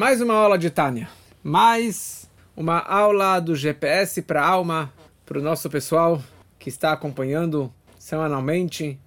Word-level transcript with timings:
Mais 0.00 0.22
uma 0.22 0.32
aula 0.32 0.56
de 0.56 0.70
Tânia. 0.70 1.10
Mais 1.44 2.26
uma 2.56 2.78
aula 2.78 3.38
do 3.38 3.54
GPS 3.54 4.22
para 4.22 4.42
alma, 4.42 4.90
para 5.26 5.38
o 5.38 5.42
nosso 5.42 5.68
pessoal 5.68 6.22
que 6.58 6.70
está 6.70 6.92
acompanhando 6.92 7.70
semanalmente. 7.98 8.98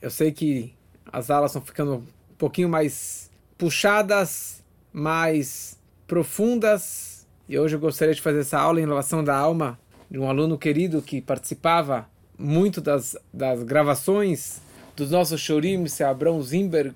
Eu 0.00 0.08
sei 0.08 0.30
que 0.30 0.72
as 1.12 1.30
aulas 1.32 1.50
estão 1.50 1.62
ficando 1.62 1.94
um 1.94 2.34
pouquinho 2.38 2.68
mais 2.68 3.28
puxadas, 3.58 4.62
mais 4.92 5.76
profundas. 6.06 7.26
E 7.48 7.58
hoje 7.58 7.74
eu 7.74 7.80
gostaria 7.80 8.14
de 8.14 8.22
fazer 8.22 8.42
essa 8.42 8.60
aula 8.60 8.80
em 8.80 8.86
relação 8.86 9.24
da 9.24 9.36
alma 9.36 9.80
de 10.08 10.16
um 10.16 10.30
aluno 10.30 10.56
querido 10.56 11.02
que 11.02 11.20
participava 11.20 12.08
muito 12.38 12.80
das, 12.80 13.16
das 13.34 13.64
gravações 13.64 14.62
dos 14.94 15.10
nossos 15.10 15.40
Shurim, 15.40 15.88
se 15.88 16.04
Abrão 16.04 16.40
Zimberg, 16.40 16.94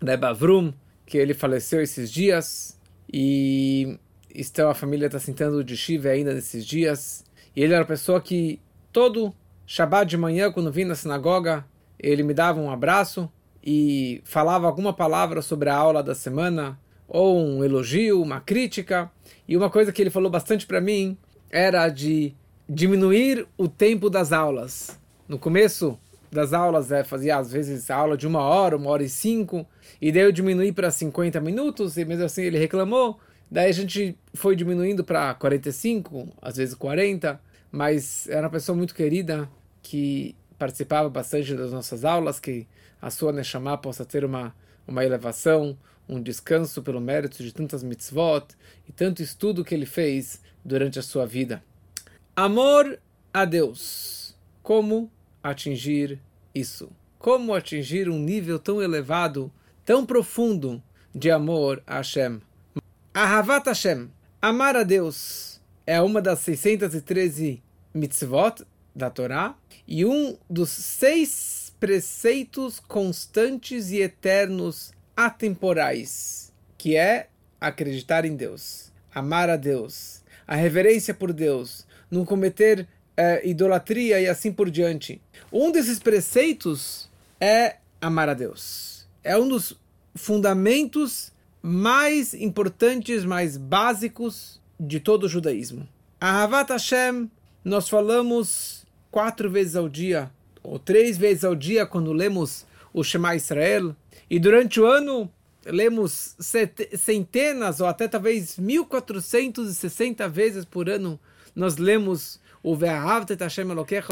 da 0.00 0.16
Bavrum, 0.16 0.72
que 1.10 1.18
ele 1.18 1.34
faleceu 1.34 1.82
esses 1.82 2.08
dias 2.08 2.78
e 3.12 3.98
então 4.32 4.70
a 4.70 4.74
família 4.74 5.06
está 5.06 5.18
sentando 5.18 5.64
de 5.64 5.76
Shiva 5.76 6.10
ainda 6.10 6.32
nesses 6.32 6.64
dias. 6.64 7.24
E 7.54 7.60
ele 7.64 7.72
era 7.72 7.82
uma 7.82 7.88
pessoa 7.88 8.20
que 8.20 8.60
todo 8.92 9.34
Shabbat 9.66 10.08
de 10.08 10.16
manhã, 10.16 10.52
quando 10.52 10.70
vinha 10.70 10.86
na 10.86 10.94
sinagoga, 10.94 11.66
ele 11.98 12.22
me 12.22 12.32
dava 12.32 12.60
um 12.60 12.70
abraço 12.70 13.28
e 13.60 14.22
falava 14.24 14.68
alguma 14.68 14.92
palavra 14.92 15.42
sobre 15.42 15.68
a 15.68 15.74
aula 15.74 16.00
da 16.00 16.14
semana, 16.14 16.78
ou 17.08 17.44
um 17.44 17.64
elogio, 17.64 18.22
uma 18.22 18.40
crítica. 18.40 19.10
E 19.48 19.56
uma 19.56 19.68
coisa 19.68 19.90
que 19.90 20.00
ele 20.00 20.10
falou 20.10 20.30
bastante 20.30 20.64
para 20.64 20.80
mim 20.80 21.18
era 21.50 21.88
de 21.88 22.32
diminuir 22.68 23.48
o 23.58 23.66
tempo 23.66 24.08
das 24.08 24.32
aulas. 24.32 24.96
No 25.26 25.40
começo 25.40 25.98
das 26.30 26.52
aulas, 26.52 26.92
é, 26.92 27.02
fazia 27.02 27.36
às 27.36 27.52
vezes 27.52 27.90
aula 27.90 28.16
de 28.16 28.26
uma 28.26 28.40
hora, 28.40 28.76
uma 28.76 28.90
hora 28.90 29.02
e 29.02 29.08
cinco, 29.08 29.66
e 30.00 30.12
daí 30.12 30.22
eu 30.22 30.32
diminuí 30.32 30.72
para 30.72 30.90
50 30.90 31.40
minutos, 31.40 31.96
e 31.96 32.04
mesmo 32.04 32.24
assim 32.24 32.42
ele 32.42 32.58
reclamou. 32.58 33.18
Daí 33.50 33.68
a 33.68 33.72
gente 33.72 34.16
foi 34.32 34.54
diminuindo 34.54 35.02
para 35.02 35.34
45, 35.34 36.28
às 36.40 36.56
vezes 36.56 36.74
40, 36.74 37.40
mas 37.72 38.28
era 38.28 38.42
uma 38.42 38.50
pessoa 38.50 38.76
muito 38.76 38.94
querida 38.94 39.50
que 39.82 40.36
participava 40.56 41.08
bastante 41.08 41.54
das 41.54 41.72
nossas 41.72 42.04
aulas, 42.04 42.38
que 42.38 42.66
a 43.02 43.10
sua 43.10 43.32
Neshama 43.32 43.76
possa 43.76 44.04
ter 44.04 44.24
uma, 44.24 44.54
uma 44.86 45.04
elevação, 45.04 45.76
um 46.08 46.22
descanso 46.22 46.82
pelo 46.82 47.00
mérito 47.00 47.42
de 47.42 47.52
tantas 47.52 47.82
mitzvot 47.82 48.46
e 48.88 48.92
tanto 48.92 49.22
estudo 49.22 49.64
que 49.64 49.74
ele 49.74 49.86
fez 49.86 50.40
durante 50.64 50.98
a 50.98 51.02
sua 51.02 51.26
vida. 51.26 51.62
Amor 52.36 53.00
a 53.32 53.44
Deus. 53.44 54.36
Como 54.62 55.10
atingir 55.42 56.20
isso? 56.54 56.90
Como 57.18 57.54
atingir 57.54 58.08
um 58.08 58.18
nível 58.18 58.58
tão 58.58 58.82
elevado, 58.82 59.52
tão 59.84 60.06
profundo 60.06 60.82
de 61.14 61.30
amor 61.30 61.82
a 61.86 61.96
Hashem? 61.96 62.40
Ahavat 63.12 63.66
Hashem, 63.66 64.10
amar 64.40 64.76
a 64.76 64.82
Deus, 64.82 65.60
é 65.86 66.00
uma 66.00 66.22
das 66.22 66.40
613 66.40 67.62
mitzvot 67.92 68.64
da 68.94 69.10
Torá 69.10 69.56
e 69.86 70.04
um 70.04 70.36
dos 70.48 70.70
seis 70.70 71.72
preceitos 71.80 72.78
constantes 72.80 73.90
e 73.90 74.00
eternos 74.00 74.92
atemporais, 75.16 76.52
que 76.78 76.96
é 76.96 77.28
acreditar 77.60 78.24
em 78.24 78.36
Deus, 78.36 78.92
amar 79.14 79.50
a 79.50 79.56
Deus, 79.56 80.22
a 80.46 80.54
reverência 80.54 81.12
por 81.12 81.32
Deus, 81.32 81.86
não 82.10 82.24
cometer 82.24 82.86
é, 83.20 83.46
idolatria 83.46 84.18
e 84.18 84.26
assim 84.26 84.50
por 84.50 84.70
diante. 84.70 85.20
Um 85.52 85.70
desses 85.70 85.98
preceitos 85.98 87.06
é 87.38 87.76
amar 88.00 88.30
a 88.30 88.34
Deus. 88.34 89.06
É 89.22 89.36
um 89.36 89.46
dos 89.46 89.78
fundamentos 90.14 91.30
mais 91.60 92.32
importantes, 92.32 93.22
mais 93.22 93.58
básicos 93.58 94.58
de 94.78 94.98
todo 94.98 95.24
o 95.24 95.28
judaísmo. 95.28 95.86
Ahavat 96.18 96.72
Hashem, 96.72 97.30
nós 97.62 97.90
falamos 97.90 98.86
quatro 99.10 99.50
vezes 99.50 99.76
ao 99.76 99.86
dia, 99.86 100.30
ou 100.62 100.78
três 100.78 101.18
vezes 101.18 101.44
ao 101.44 101.54
dia, 101.54 101.84
quando 101.84 102.14
lemos 102.14 102.64
o 102.90 103.04
Shema 103.04 103.36
Israel, 103.36 103.94
e 104.30 104.38
durante 104.38 104.80
o 104.80 104.86
ano 104.86 105.30
lemos 105.66 106.36
centenas 106.96 107.80
ou 107.80 107.86
até 107.86 108.08
talvez 108.08 108.56
1460 108.56 110.26
vezes 110.26 110.64
por 110.64 110.88
ano 110.88 111.20
nós 111.54 111.76
lemos 111.76 112.40
o 112.62 112.76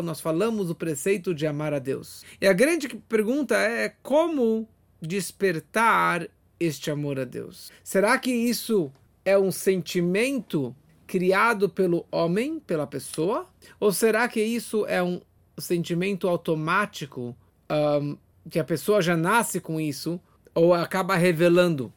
nós 0.02 0.20
falamos 0.20 0.70
o 0.70 0.74
preceito 0.74 1.34
de 1.34 1.46
amar 1.46 1.74
a 1.74 1.78
Deus. 1.78 2.24
E 2.40 2.46
a 2.46 2.52
grande 2.52 2.88
pergunta 3.08 3.56
é 3.56 3.92
como 4.02 4.68
despertar 5.00 6.28
este 6.58 6.90
amor 6.90 7.20
a 7.20 7.24
Deus? 7.24 7.70
Será 7.84 8.18
que 8.18 8.30
isso 8.30 8.92
é 9.24 9.38
um 9.38 9.52
sentimento 9.52 10.74
criado 11.06 11.68
pelo 11.68 12.06
homem, 12.10 12.58
pela 12.60 12.86
pessoa? 12.86 13.48
Ou 13.80 13.92
será 13.92 14.28
que 14.28 14.42
isso 14.42 14.86
é 14.86 15.02
um 15.02 15.20
sentimento 15.58 16.28
automático 16.28 17.36
um, 17.70 18.16
que 18.50 18.58
a 18.58 18.64
pessoa 18.64 19.02
já 19.02 19.16
nasce 19.16 19.60
com 19.60 19.80
isso 19.80 20.20
ou 20.54 20.74
acaba 20.74 21.14
revelando? 21.14 21.92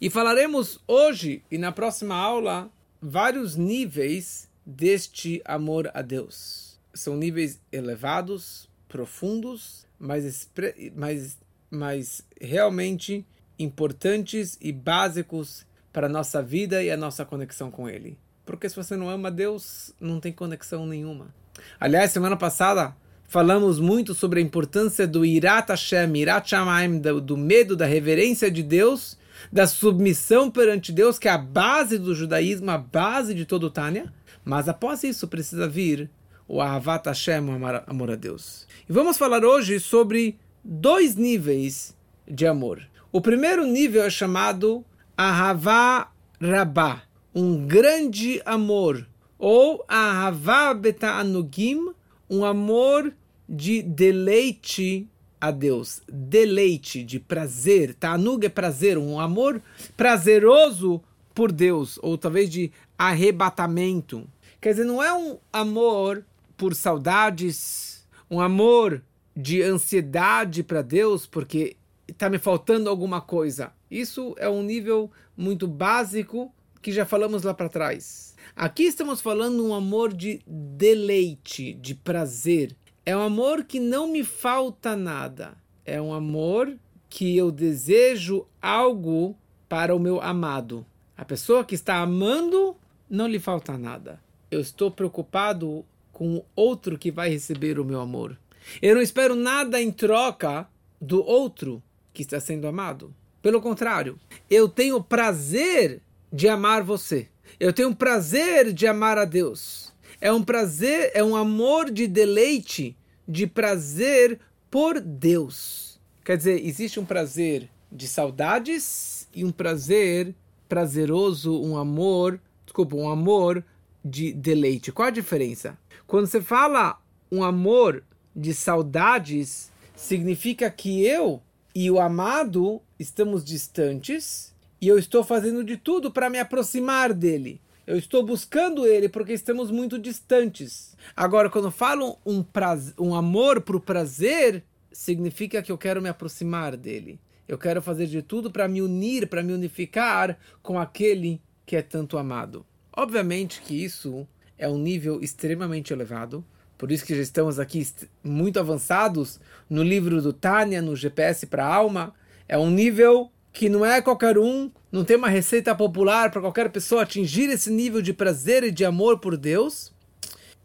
E 0.00 0.08
falaremos 0.08 0.80
hoje 0.88 1.44
e 1.50 1.58
na 1.58 1.70
próxima 1.72 2.14
aula 2.14 2.70
vários 3.00 3.56
níveis 3.56 4.49
deste 4.64 5.40
amor 5.44 5.90
a 5.94 6.02
Deus. 6.02 6.78
São 6.92 7.16
níveis 7.16 7.60
elevados, 7.72 8.68
profundos, 8.88 9.86
mas, 9.98 10.50
mas, 10.94 11.38
mas 11.70 12.22
realmente 12.40 13.24
importantes 13.58 14.56
e 14.60 14.72
básicos 14.72 15.66
para 15.92 16.06
a 16.06 16.10
nossa 16.10 16.42
vida 16.42 16.82
e 16.82 16.90
a 16.90 16.96
nossa 16.96 17.24
conexão 17.24 17.70
com 17.70 17.88
Ele. 17.88 18.18
Porque 18.44 18.68
se 18.68 18.76
você 18.76 18.96
não 18.96 19.08
ama 19.08 19.30
Deus, 19.30 19.92
não 20.00 20.18
tem 20.18 20.32
conexão 20.32 20.86
nenhuma. 20.86 21.34
Aliás, 21.78 22.10
semana 22.10 22.36
passada 22.36 22.96
falamos 23.28 23.78
muito 23.78 24.14
sobre 24.14 24.40
a 24.40 24.42
importância 24.42 25.06
do 25.06 25.24
Irat 25.24 25.68
Hashem, 25.68 26.16
Irat 26.16 26.48
Shamaim, 26.48 26.98
do, 26.98 27.20
do 27.20 27.36
medo, 27.36 27.76
da 27.76 27.86
reverência 27.86 28.50
de 28.50 28.62
Deus 28.62 29.18
da 29.52 29.66
submissão 29.66 30.50
perante 30.50 30.92
Deus, 30.92 31.18
que 31.18 31.28
é 31.28 31.30
a 31.30 31.38
base 31.38 31.98
do 31.98 32.14
judaísmo, 32.14 32.70
a 32.70 32.78
base 32.78 33.34
de 33.34 33.44
todo 33.44 33.64
o 33.64 33.70
Tânia. 33.70 34.12
Mas 34.44 34.68
após 34.68 35.04
isso 35.04 35.28
precisa 35.28 35.68
vir 35.68 36.10
o 36.48 36.60
Ahavat 36.60 37.06
Hashem, 37.06 37.48
o 37.48 37.66
amor 37.86 38.10
a 38.10 38.16
Deus. 38.16 38.66
E 38.88 38.92
vamos 38.92 39.16
falar 39.16 39.44
hoje 39.44 39.78
sobre 39.78 40.38
dois 40.64 41.14
níveis 41.14 41.96
de 42.26 42.46
amor. 42.46 42.82
O 43.12 43.20
primeiro 43.20 43.66
nível 43.66 44.02
é 44.02 44.10
chamado 44.10 44.84
Ahavá 45.16 46.10
Rabá, 46.40 47.02
um 47.34 47.66
grande 47.66 48.40
amor, 48.44 49.06
ou 49.38 49.84
Ahavá 49.86 50.72
Beta'anugim, 50.72 51.92
um 52.28 52.44
amor 52.44 53.12
de 53.48 53.82
deleite 53.82 55.08
a 55.40 55.50
Deus, 55.50 56.02
deleite, 56.08 57.02
de 57.02 57.18
prazer. 57.18 57.94
Tanug 57.94 58.44
é 58.44 58.48
prazer, 58.48 58.98
um 58.98 59.18
amor 59.18 59.60
prazeroso 59.96 61.02
por 61.34 61.50
Deus, 61.50 61.98
ou 62.02 62.18
talvez 62.18 62.50
de 62.50 62.70
arrebatamento. 63.00 64.28
Quer 64.60 64.72
dizer, 64.72 64.84
não 64.84 65.02
é 65.02 65.10
um 65.14 65.38
amor 65.50 66.22
por 66.54 66.74
saudades, 66.74 68.06
um 68.30 68.38
amor 68.38 69.02
de 69.34 69.62
ansiedade 69.62 70.62
para 70.62 70.82
Deus, 70.82 71.24
porque 71.24 71.78
está 72.06 72.28
me 72.28 72.38
faltando 72.38 72.90
alguma 72.90 73.22
coisa. 73.22 73.72
Isso 73.90 74.34
é 74.38 74.50
um 74.50 74.62
nível 74.62 75.10
muito 75.34 75.66
básico 75.66 76.52
que 76.82 76.92
já 76.92 77.06
falamos 77.06 77.42
lá 77.42 77.54
para 77.54 77.70
trás. 77.70 78.36
Aqui 78.54 78.82
estamos 78.82 79.22
falando 79.22 79.66
um 79.66 79.72
amor 79.72 80.12
de 80.12 80.42
deleite, 80.46 81.72
de 81.72 81.94
prazer, 81.94 82.76
é 83.06 83.16
um 83.16 83.22
amor 83.22 83.64
que 83.64 83.80
não 83.80 84.06
me 84.06 84.22
falta 84.22 84.94
nada. 84.94 85.56
É 85.86 85.98
um 86.00 86.12
amor 86.12 86.76
que 87.08 87.34
eu 87.34 87.50
desejo 87.50 88.46
algo 88.60 89.34
para 89.70 89.96
o 89.96 89.98
meu 89.98 90.20
amado. 90.20 90.84
A 91.16 91.24
pessoa 91.24 91.64
que 91.64 91.74
está 91.74 91.96
amando 91.96 92.76
não 93.10 93.26
lhe 93.26 93.40
falta 93.40 93.76
nada. 93.76 94.20
Eu 94.50 94.60
estou 94.60 94.90
preocupado 94.90 95.84
com 96.12 96.36
o 96.36 96.44
outro 96.54 96.96
que 96.96 97.10
vai 97.10 97.28
receber 97.28 97.78
o 97.78 97.84
meu 97.84 98.00
amor. 98.00 98.38
Eu 98.80 98.94
não 98.94 99.02
espero 99.02 99.34
nada 99.34 99.80
em 99.82 99.90
troca 99.90 100.68
do 101.00 101.24
outro 101.24 101.82
que 102.12 102.22
está 102.22 102.38
sendo 102.38 102.68
amado. 102.68 103.14
Pelo 103.42 103.60
contrário, 103.60 104.18
eu 104.48 104.68
tenho 104.68 105.02
prazer 105.02 106.00
de 106.32 106.48
amar 106.48 106.82
você. 106.82 107.28
Eu 107.58 107.72
tenho 107.72 107.94
prazer 107.94 108.72
de 108.72 108.86
amar 108.86 109.18
a 109.18 109.24
Deus. 109.24 109.92
É 110.20 110.30
um 110.30 110.42
prazer, 110.42 111.10
é 111.14 111.24
um 111.24 111.34
amor 111.34 111.90
de 111.90 112.06
deleite 112.06 112.96
de 113.26 113.46
prazer 113.46 114.38
por 114.70 115.00
Deus. 115.00 115.98
Quer 116.24 116.36
dizer, 116.36 116.64
existe 116.64 117.00
um 117.00 117.04
prazer 117.04 117.68
de 117.90 118.06
saudades 118.06 119.26
e 119.34 119.44
um 119.44 119.50
prazer 119.50 120.34
prazeroso, 120.68 121.60
um 121.60 121.76
amor, 121.76 122.38
desculpa, 122.80 122.96
um 122.96 123.08
amor 123.08 123.64
de 124.04 124.32
deleite. 124.32 124.92
Qual 124.92 125.08
a 125.08 125.10
diferença? 125.10 125.78
Quando 126.06 126.26
você 126.26 126.40
fala 126.40 126.98
um 127.30 127.42
amor 127.44 128.02
de 128.34 128.54
saudades, 128.54 129.70
significa 129.94 130.70
que 130.70 131.04
eu 131.04 131.42
e 131.74 131.90
o 131.90 132.00
amado 132.00 132.80
estamos 132.98 133.44
distantes 133.44 134.54
e 134.80 134.88
eu 134.88 134.98
estou 134.98 135.22
fazendo 135.22 135.62
de 135.62 135.76
tudo 135.76 136.10
para 136.10 136.30
me 136.30 136.38
aproximar 136.38 137.12
dele. 137.12 137.60
Eu 137.86 137.96
estou 137.96 138.24
buscando 138.24 138.86
ele 138.86 139.08
porque 139.08 139.32
estamos 139.32 139.70
muito 139.70 139.98
distantes. 139.98 140.96
Agora, 141.14 141.50
quando 141.50 141.70
falo 141.70 142.18
um, 142.24 142.42
prazer, 142.42 142.94
um 142.98 143.14
amor 143.14 143.60
para 143.60 143.76
o 143.76 143.80
prazer, 143.80 144.62
significa 144.92 145.62
que 145.62 145.72
eu 145.72 145.78
quero 145.78 146.00
me 146.00 146.08
aproximar 146.08 146.76
dele. 146.76 147.18
Eu 147.48 147.58
quero 147.58 147.82
fazer 147.82 148.06
de 148.06 148.22
tudo 148.22 148.50
para 148.50 148.68
me 148.68 148.80
unir, 148.80 149.26
para 149.26 149.42
me 149.42 149.52
unificar 149.52 150.38
com 150.62 150.78
aquele 150.78 151.42
que 151.66 151.76
é 151.76 151.82
tanto 151.82 152.16
amado. 152.16 152.64
Obviamente 152.96 153.62
que 153.62 153.84
isso 153.84 154.26
é 154.58 154.68
um 154.68 154.78
nível 154.78 155.20
extremamente 155.22 155.92
elevado. 155.92 156.44
Por 156.76 156.90
isso 156.90 157.04
que 157.04 157.14
já 157.14 157.22
estamos 157.22 157.58
aqui 157.58 157.86
muito 158.22 158.58
avançados 158.58 159.38
no 159.68 159.82
livro 159.82 160.20
do 160.22 160.32
Tânia, 160.32 160.80
no 160.80 160.96
GPS 160.96 161.46
para 161.46 161.66
a 161.66 161.74
alma. 161.74 162.14
É 162.48 162.58
um 162.58 162.70
nível 162.70 163.30
que 163.52 163.68
não 163.68 163.84
é 163.84 164.00
qualquer 164.00 164.38
um, 164.38 164.70
não 164.90 165.04
tem 165.04 165.16
uma 165.16 165.28
receita 165.28 165.74
popular 165.74 166.30
para 166.30 166.40
qualquer 166.40 166.70
pessoa 166.70 167.02
atingir 167.02 167.50
esse 167.50 167.70
nível 167.70 168.00
de 168.00 168.12
prazer 168.12 168.64
e 168.64 168.70
de 168.70 168.84
amor 168.84 169.18
por 169.18 169.36
Deus. 169.36 169.92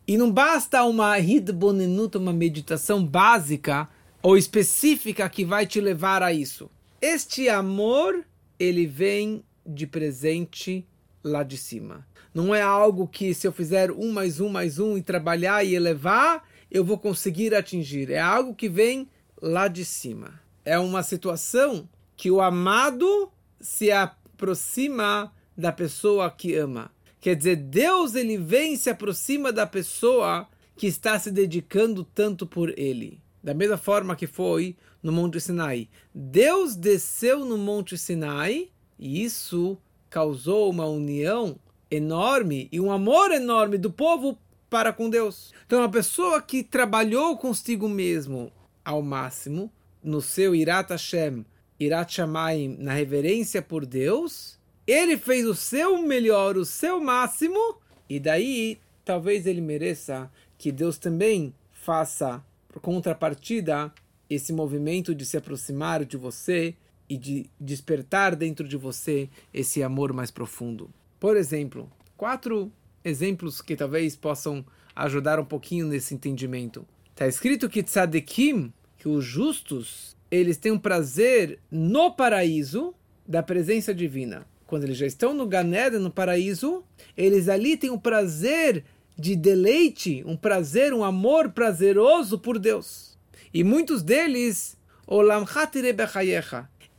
E 0.08 0.18
não 0.18 0.32
basta 0.32 0.84
uma 0.84 1.20
hidbonenut, 1.20 2.18
uma 2.18 2.32
meditação 2.32 3.04
básica 3.06 3.90
ou 4.22 4.38
específica 4.38 5.28
que 5.30 5.44
vai 5.44 5.66
te 5.66 5.82
levar 5.82 6.22
a 6.24 6.32
isso. 6.32 6.70
Este 7.02 7.50
amor, 7.50 8.24
ele 8.60 8.86
vem 8.88 9.44
de 9.66 9.86
presente 9.88 10.88
lá 11.24 11.44
de 11.44 11.58
cima. 11.58 12.06
Não 12.36 12.54
é 12.54 12.62
algo 12.62 13.08
que 13.08 13.34
se 13.34 13.48
eu 13.48 13.54
fizer 13.54 13.90
um 13.92 14.12
mais 14.12 14.42
um 14.42 14.50
mais 14.50 14.78
um 14.78 14.98
e 14.98 15.02
trabalhar 15.02 15.64
e 15.64 15.74
elevar, 15.74 16.46
eu 16.70 16.84
vou 16.84 16.98
conseguir 16.98 17.56
atingir. 17.56 18.12
É 18.12 18.20
algo 18.20 18.54
que 18.54 18.68
vem 18.68 19.08
lá 19.42 19.70
de 19.70 19.86
cima. 19.86 20.38
É 20.66 20.78
uma 20.78 21.02
situação 21.02 21.88
que 22.18 22.30
o 22.30 22.42
amado 22.42 23.32
se 23.62 23.90
aproxima 23.90 25.34
da 25.58 25.72
pessoa 25.72 26.30
que 26.30 26.54
ama. 26.56 26.92
Quer 27.22 27.38
dizer, 27.38 27.56
Deus 27.56 28.16
ele 28.16 28.38
vem 28.38 28.74
e 28.74 28.78
se 28.78 28.90
aproxima 28.90 29.54
da 29.54 29.66
pessoa 29.66 30.46
que 30.76 30.88
está 30.88 31.18
se 31.18 31.32
dedicando 31.32 32.04
tanto 32.04 32.46
por 32.46 32.78
ele. 32.78 33.22
Da 33.42 33.54
mesma 33.54 33.78
forma 33.78 34.14
que 34.14 34.28
foi 34.28 34.76
no 35.02 35.14
Monte 35.14 35.40
Sinai. 35.40 35.88
Deus 36.14 36.76
desceu 36.76 37.46
no 37.46 37.58
Monte 37.58 37.98
Sinai 37.98 38.68
e 39.00 39.24
isso 39.24 39.78
causou 40.10 40.70
uma 40.70 40.86
união 40.86 41.58
enorme 41.90 42.68
e 42.72 42.80
um 42.80 42.92
amor 42.92 43.32
enorme 43.32 43.78
do 43.78 43.92
povo 43.92 44.38
para 44.70 44.92
com 44.92 45.10
Deus. 45.10 45.54
Então, 45.66 45.80
uma 45.80 45.90
pessoa 45.90 46.42
que 46.42 46.64
trabalhou 46.64 47.38
consigo 47.38 47.88
mesmo 47.88 48.52
ao 48.84 49.02
máximo, 49.02 49.72
no 50.04 50.22
seu 50.22 50.54
Irat 50.54 50.92
Hashem, 50.92 51.46
Irat 51.80 52.14
Shamayim, 52.14 52.78
na 52.80 52.94
reverência 52.94 53.62
por 53.62 53.86
Deus, 53.86 54.60
ele 54.86 55.18
fez 55.18 55.46
o 55.46 55.56
seu 55.56 56.02
melhor, 56.02 56.58
o 56.58 56.66
seu 56.66 57.02
máximo, 57.02 57.78
e 58.08 58.20
daí 58.20 58.80
talvez 59.04 59.48
ele 59.48 59.62
mereça 59.62 60.32
que 60.58 60.72
Deus 60.72 60.98
também 60.98 61.54
faça, 61.72 62.44
por 62.68 62.82
contrapartida, 62.82 63.92
esse 64.30 64.54
movimento 64.54 65.14
de 65.14 65.26
se 65.26 65.38
aproximar 65.38 66.04
de 66.04 66.18
você 66.18 66.76
e 67.08 67.18
de 67.18 67.50
despertar 67.60 68.36
dentro 68.36 68.68
de 68.68 68.78
você 68.78 69.30
esse 69.54 69.84
amor 69.84 70.14
mais 70.14 70.32
profundo. 70.32 70.90
Por 71.26 71.38
exemplo, 71.38 71.92
quatro 72.16 72.72
exemplos 73.04 73.60
que 73.60 73.76
talvez 73.76 74.16
possam 74.16 74.64
ajudar 74.96 75.40
um 75.40 75.44
pouquinho 75.44 75.88
nesse 75.88 76.14
entendimento. 76.14 76.86
Está 77.10 77.28
escrito 77.28 77.68
que 77.68 77.82
tzadikim, 77.82 78.72
que 78.96 79.10
os 79.10 79.26
justos, 79.26 80.16
eles 80.30 80.56
têm 80.56 80.72
um 80.72 80.78
prazer 80.78 81.58
no 81.72 82.12
paraíso 82.12 82.94
da 83.28 83.42
presença 83.42 83.92
divina. 83.92 84.46
Quando 84.68 84.84
eles 84.84 84.98
já 84.98 85.08
estão 85.08 85.34
no 85.34 85.48
Ganeda, 85.48 85.98
no 85.98 86.12
paraíso, 86.12 86.84
eles 87.18 87.50
ali 87.50 87.76
têm 87.76 87.90
um 87.90 87.98
prazer 87.98 88.84
de 89.18 89.36
deleite, 89.36 90.24
um 90.28 90.38
prazer, 90.38 90.94
um 90.94 91.04
amor 91.04 91.50
prazeroso 91.50 92.38
por 92.38 92.60
Deus. 92.60 93.18
E 93.52 93.64
muitos 93.64 94.04
deles, 94.04 94.78
Olam 95.08 95.44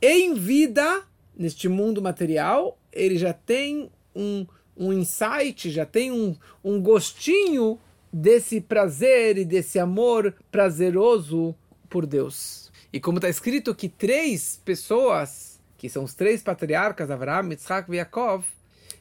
em 0.01 0.33
vida, 0.33 1.03
neste 1.33 1.69
mundo 1.69 2.01
material, 2.01 2.77
ele 2.91 3.17
já 3.17 3.31
tem 3.31 3.89
um, 4.17 4.47
um 4.75 4.91
insight, 4.91 5.69
já 5.69 5.85
tem 5.85 6.11
um, 6.11 6.35
um 6.63 6.81
gostinho 6.81 7.79
desse 8.11 8.59
prazer 8.59 9.37
e 9.37 9.45
desse 9.45 9.77
amor 9.77 10.33
prazeroso 10.51 11.55
por 11.89 12.05
Deus. 12.05 12.71
E 12.91 12.99
como 12.99 13.17
está 13.17 13.29
escrito 13.29 13.75
que 13.75 13.87
três 13.87 14.59
pessoas, 14.65 15.59
que 15.77 15.89
são 15.89 16.03
os 16.03 16.13
três 16.13 16.41
patriarcas, 16.41 17.11
Abraham, 17.11 17.49
Yitzhak 17.51 17.91
e 17.91 17.97
Yaakov, 17.97 18.45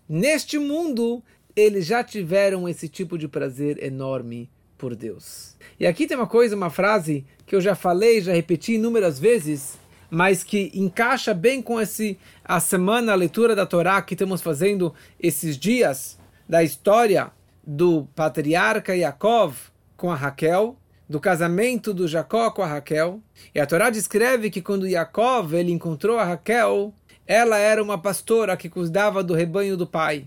neste 0.08 0.58
mundo 0.58 1.22
eles 1.54 1.86
já 1.86 2.04
tiveram 2.04 2.68
esse 2.68 2.88
tipo 2.88 3.16
de 3.16 3.26
prazer 3.26 3.82
enorme 3.82 4.50
por 4.76 4.94
Deus. 4.94 5.56
E 5.80 5.86
aqui 5.86 6.06
tem 6.06 6.16
uma 6.16 6.26
coisa, 6.26 6.54
uma 6.54 6.68
frase 6.68 7.24
que 7.46 7.56
eu 7.56 7.60
já 7.60 7.74
falei, 7.74 8.20
já 8.20 8.32
repeti 8.32 8.74
inúmeras 8.74 9.18
vezes, 9.18 9.78
mas 10.10 10.44
que 10.44 10.70
encaixa 10.74 11.34
bem 11.34 11.60
com 11.60 11.80
esse 11.80 12.18
a 12.44 12.60
semana, 12.60 13.12
a 13.12 13.16
leitura 13.16 13.54
da 13.54 13.66
Torá 13.66 14.00
que 14.02 14.14
estamos 14.14 14.40
fazendo 14.40 14.94
esses 15.20 15.56
dias 15.56 16.18
da 16.48 16.62
história 16.62 17.30
do 17.66 18.06
patriarca 18.14 18.94
Yaakov 18.94 19.56
com 19.96 20.10
a 20.10 20.14
Raquel, 20.14 20.76
do 21.08 21.18
casamento 21.18 21.92
do 21.92 22.06
Jacó 22.06 22.50
com 22.50 22.62
a 22.62 22.66
Raquel. 22.66 23.20
E 23.54 23.60
a 23.60 23.66
Torá 23.66 23.90
descreve 23.90 24.50
que 24.50 24.62
quando 24.62 24.86
Yaakov 24.86 25.54
ele 25.54 25.72
encontrou 25.72 26.18
a 26.18 26.24
Raquel, 26.24 26.94
ela 27.26 27.58
era 27.58 27.82
uma 27.82 27.98
pastora 27.98 28.56
que 28.56 28.68
cuidava 28.68 29.22
do 29.22 29.34
rebanho 29.34 29.76
do 29.76 29.86
pai. 29.86 30.26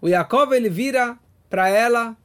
O 0.00 0.08
Yaakov 0.08 0.52
ele 0.52 0.68
vira 0.68 1.16
para 1.48 1.68
ela 1.68 2.16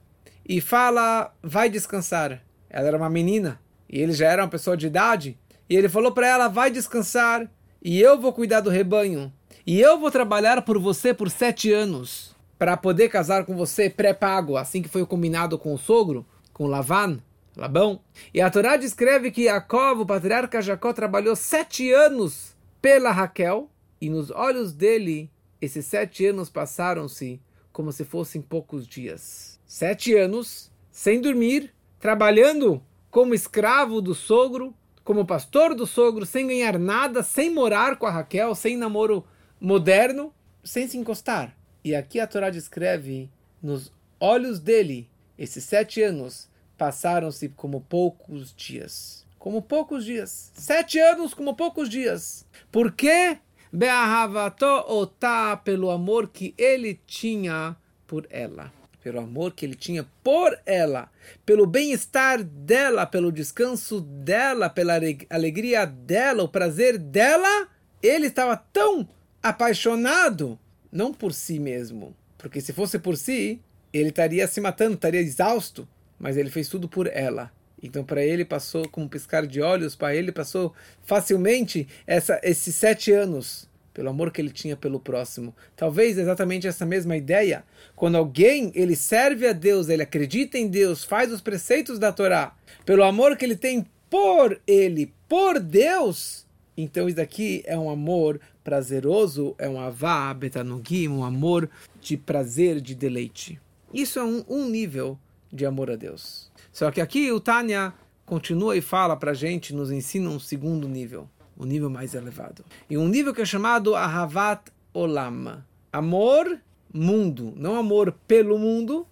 e 0.47 0.59
fala: 0.59 1.33
"Vai 1.44 1.69
descansar". 1.69 2.41
Ela 2.69 2.88
era 2.88 2.97
uma 2.97 3.09
menina 3.09 3.59
e 3.89 4.01
ele 4.01 4.13
já 4.13 4.27
era 4.27 4.44
uma 4.44 4.49
pessoa 4.49 4.75
de 4.75 4.88
idade. 4.88 5.38
E 5.69 5.75
ele 5.75 5.90
falou 5.90 6.12
para 6.12 6.28
ela: 6.28 6.48
vai 6.48 6.72
descansar 6.72 7.50
e 7.81 8.00
eu 8.02 8.19
vou 8.19 8.34
cuidar 8.34 8.62
do 8.62 8.69
rebanho. 8.69 9.31
E 9.66 9.80
eu 9.80 10.00
vou 10.00 10.10
trabalhar 10.10 10.62
por 10.64 10.80
você 10.80 11.14
por 11.14 11.30
sete 11.30 11.72
anos 11.72 12.36
para 12.58 12.75
poder 12.75 13.10
casar 13.10 13.46
com 13.46 13.56
você 13.56 13.90
pré-pago, 13.90 14.58
assim 14.58 14.81
que 14.81 14.90
foi 14.90 15.06
combinado 15.06 15.60
com 15.60 15.74
o 15.74 15.78
sogro, 15.78 16.25
com 16.54 16.66
Lavan, 16.66 17.19
Labão. 17.56 18.00
E 18.34 18.42
a 18.42 18.50
Torá 18.50 18.78
descreve 18.78 19.30
que 19.30 19.46
Jacob, 19.46 20.02
o 20.02 20.06
patriarca 20.06 20.62
Jacó, 20.62 20.94
trabalhou 20.94 21.36
sete 21.36 21.92
anos 21.92 22.56
pela 22.81 23.12
Raquel 23.12 23.69
e 24.00 24.10
nos 24.10 24.31
olhos 24.31 24.74
dele 24.74 25.30
esses 25.62 25.86
sete 25.86 26.25
anos 26.25 26.50
passaram-se 26.50 27.42
como 27.71 27.92
se 27.92 28.06
fossem 28.06 28.42
poucos 28.42 28.88
dias. 28.88 29.59
Sete 29.66 30.16
anos 30.16 30.71
sem 30.92 31.21
dormir, 31.21 31.74
trabalhando 32.00 32.81
como 33.12 33.33
escravo 33.33 34.02
do 34.02 34.16
sogro, 34.16 34.74
como 35.07 35.26
pastor 35.26 35.73
do 35.73 35.87
sogro, 35.87 36.26
sem 36.26 36.45
ganhar 36.45 36.78
nada, 36.78 37.23
sem 37.23 37.49
morar 37.49 37.95
com 37.95 38.06
a 38.06 38.11
Raquel, 38.11 38.54
sem 38.54 38.76
namoro 38.76 39.26
moderno, 39.57 40.33
sem 40.66 40.85
se 40.85 40.97
encostar. 40.97 41.56
E 41.81 41.95
aqui 41.95 42.19
a 42.19 42.28
Torá 42.28 42.49
descreve, 42.49 43.30
nos 43.64 43.90
olhos 44.19 44.59
dele, 44.59 45.09
esses 45.40 45.64
sete 45.64 46.02
anos 46.02 46.49
passaram-se 46.78 47.47
como 47.47 47.80
poucos 47.80 48.54
dias. 48.54 49.26
Como 49.40 49.61
poucos 49.61 50.04
dias. 50.04 50.52
Sete 50.54 50.99
anos 50.99 51.33
como 51.33 51.56
poucos 51.56 51.87
dias. 51.87 52.45
Por 52.69 52.92
quê? 52.92 53.37
Be'ahavato 53.71 54.66
otá, 54.66 55.56
pelo 55.56 55.90
amor 55.90 56.28
que 56.28 56.54
ele 56.57 56.99
tinha 57.07 57.78
por 58.06 58.28
ela 58.30 58.77
pelo 59.07 59.21
amor 59.21 59.54
que 59.54 59.66
ele 59.66 59.73
tinha 59.73 60.06
por 60.21 60.59
ela, 60.66 61.09
pelo 61.45 61.66
bem-estar 61.66 62.44
dela, 62.44 63.06
pelo 63.06 63.31
descanso 63.31 64.02
dela, 64.02 64.69
pela 64.69 64.99
alegria 65.30 65.85
dela, 65.85 66.44
o 66.44 66.49
prazer 66.49 66.97
dela, 66.97 67.69
ele 68.04 68.28
estava 68.28 68.57
tão 68.57 69.07
apaixonado, 69.42 70.59
não 70.92 71.14
por 71.14 71.33
si 71.33 71.57
mesmo, 71.57 72.14
porque 72.37 72.59
se 72.59 72.73
fosse 72.73 72.99
por 72.99 73.16
si, 73.16 73.61
ele 73.94 74.09
estaria 74.09 74.45
se 74.45 74.59
matando, 74.59 74.95
estaria 74.95 75.21
exausto, 75.21 75.87
mas 76.19 76.35
ele 76.35 76.49
fez 76.49 76.68
tudo 76.68 76.90
por 76.90 77.07
ela. 77.07 77.49
Então, 77.81 78.04
para 78.04 78.21
ele 78.21 78.44
passou 78.44 78.90
como 78.90 79.07
piscar 79.07 79.47
de 79.47 79.61
olhos, 79.61 79.95
para 79.95 80.14
ele 80.14 80.33
passou 80.33 80.73
facilmente 81.06 81.87
essa, 82.06 82.42
esses 82.44 82.76
sete 82.76 83.14
anos 83.14 83.69
pelo 83.97 84.09
amor 84.09 84.30
que 84.30 84.39
ele 84.39 84.51
tinha 84.51 84.77
pelo 84.77 84.99
próximo. 84.99 85.56
Talvez 85.75 86.19
exatamente 86.19 86.68
essa 86.68 86.85
mesma 86.85 87.18
ideia. 87.18 87.63
Quando 87.95 88.16
alguém 88.16 88.71
ele 88.75 88.95
serve 88.95 89.47
a 89.47 89.54
Deus, 89.54 89.89
ele 89.89 90.04
acredita 90.04 90.56
em 90.56 90.68
Deus, 90.68 91.04
faz 91.04 91.33
os 91.33 91.42
preceitos 91.42 91.97
da 91.97 92.11
Torá, 92.11 92.56
pelo 92.85 93.04
amor 93.04 93.35
que 93.35 93.44
ele 93.44 93.56
tem 93.56 93.87
por 94.07 94.61
ele, 94.68 95.11
por 95.27 95.59
Deus, 95.59 96.45
então 96.77 97.07
isso 97.07 97.18
daqui 97.18 97.63
é 97.66 97.75
um 97.75 97.89
amor 97.89 98.39
prazeroso, 98.63 99.56
é 99.57 99.68
um 99.68 99.80
avá, 99.80 100.31
betanugim, 100.31 101.07
um 101.07 101.23
amor 101.23 101.68
de 101.99 102.16
prazer, 102.16 102.80
de 102.80 102.94
deleite. 102.94 103.59
Isso 103.92 104.19
é 104.19 104.23
um, 104.23 104.45
um 104.47 104.69
nível 104.69 105.18
de 105.51 105.66
amor 105.66 105.89
a 105.89 105.95
Deus. 105.95 106.51
Só 106.71 106.92
que 106.92 107.01
aqui 107.01 107.31
o 107.31 107.39
Tânia 107.39 107.92
continua 108.27 108.77
e 108.77 108.81
fala 108.81 109.18
para 109.18 109.33
gente, 109.33 109.73
nos 109.73 109.89
ensina 109.89 110.30
um 110.30 110.39
segundo 110.39 110.87
nível 110.87 111.27
um 111.59 111.66
nível 111.66 111.90
mais 111.90 112.14
elevado. 112.14 112.64
E 112.90 112.97
um 112.97 113.07
nível 113.07 113.33
que 113.33 113.42
é 113.42 113.45
chamado 113.45 113.95
Ahavat 113.95 114.71
olam. 114.94 115.64
Amor, 115.92 116.59
mundo. 116.94 117.54
Não 117.56 117.76
amor 117.76 118.14
pelo 118.28 118.57
mundo, 118.57 119.07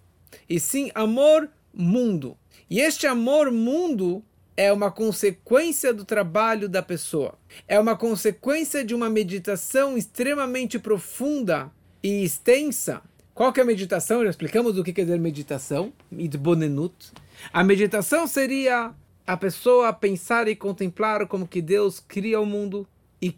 e 0.50 0.60
sim 0.60 0.92
amor, 0.94 1.50
mundo. 1.74 2.38
E 2.70 2.80
este 2.80 3.06
amor, 3.08 3.52
mundo, 3.52 4.24
é 4.58 4.72
uma 4.72 4.92
consequência 4.92 5.94
do 5.94 6.06
trabalho 6.06 6.70
da 6.70 6.82
pessoa. 6.82 7.38
É 7.68 7.80
uma 7.80 7.96
consequência 7.96 8.84
de 8.84 8.96
uma 8.96 9.10
meditação 9.10 9.98
extremamente 9.98 10.80
profunda 10.80 11.72
e 12.02 12.24
extensa. 12.24 13.02
Qual 13.34 13.52
que 13.52 13.60
é 13.60 13.64
a 13.64 13.66
meditação? 13.66 14.24
Já 14.24 14.30
explicamos 14.30 14.78
o 14.78 14.84
que 14.84 14.94
quer 14.94 15.04
dizer 15.04 15.20
meditação. 15.20 15.92
Idbonenut. 16.12 17.12
A 17.52 17.64
meditação 17.64 18.25
seria 18.25 18.94
a 19.25 19.36
pessoa 19.36 19.91
pensar 19.91 20.48
e 20.48 20.55
contemplar 20.55 21.27
como 21.27 21.48
que 21.48 21.62
Deus 21.62 22.00
cria 22.00 22.39
o 22.39 22.46
mundo 22.46 22.88
e 23.22 23.36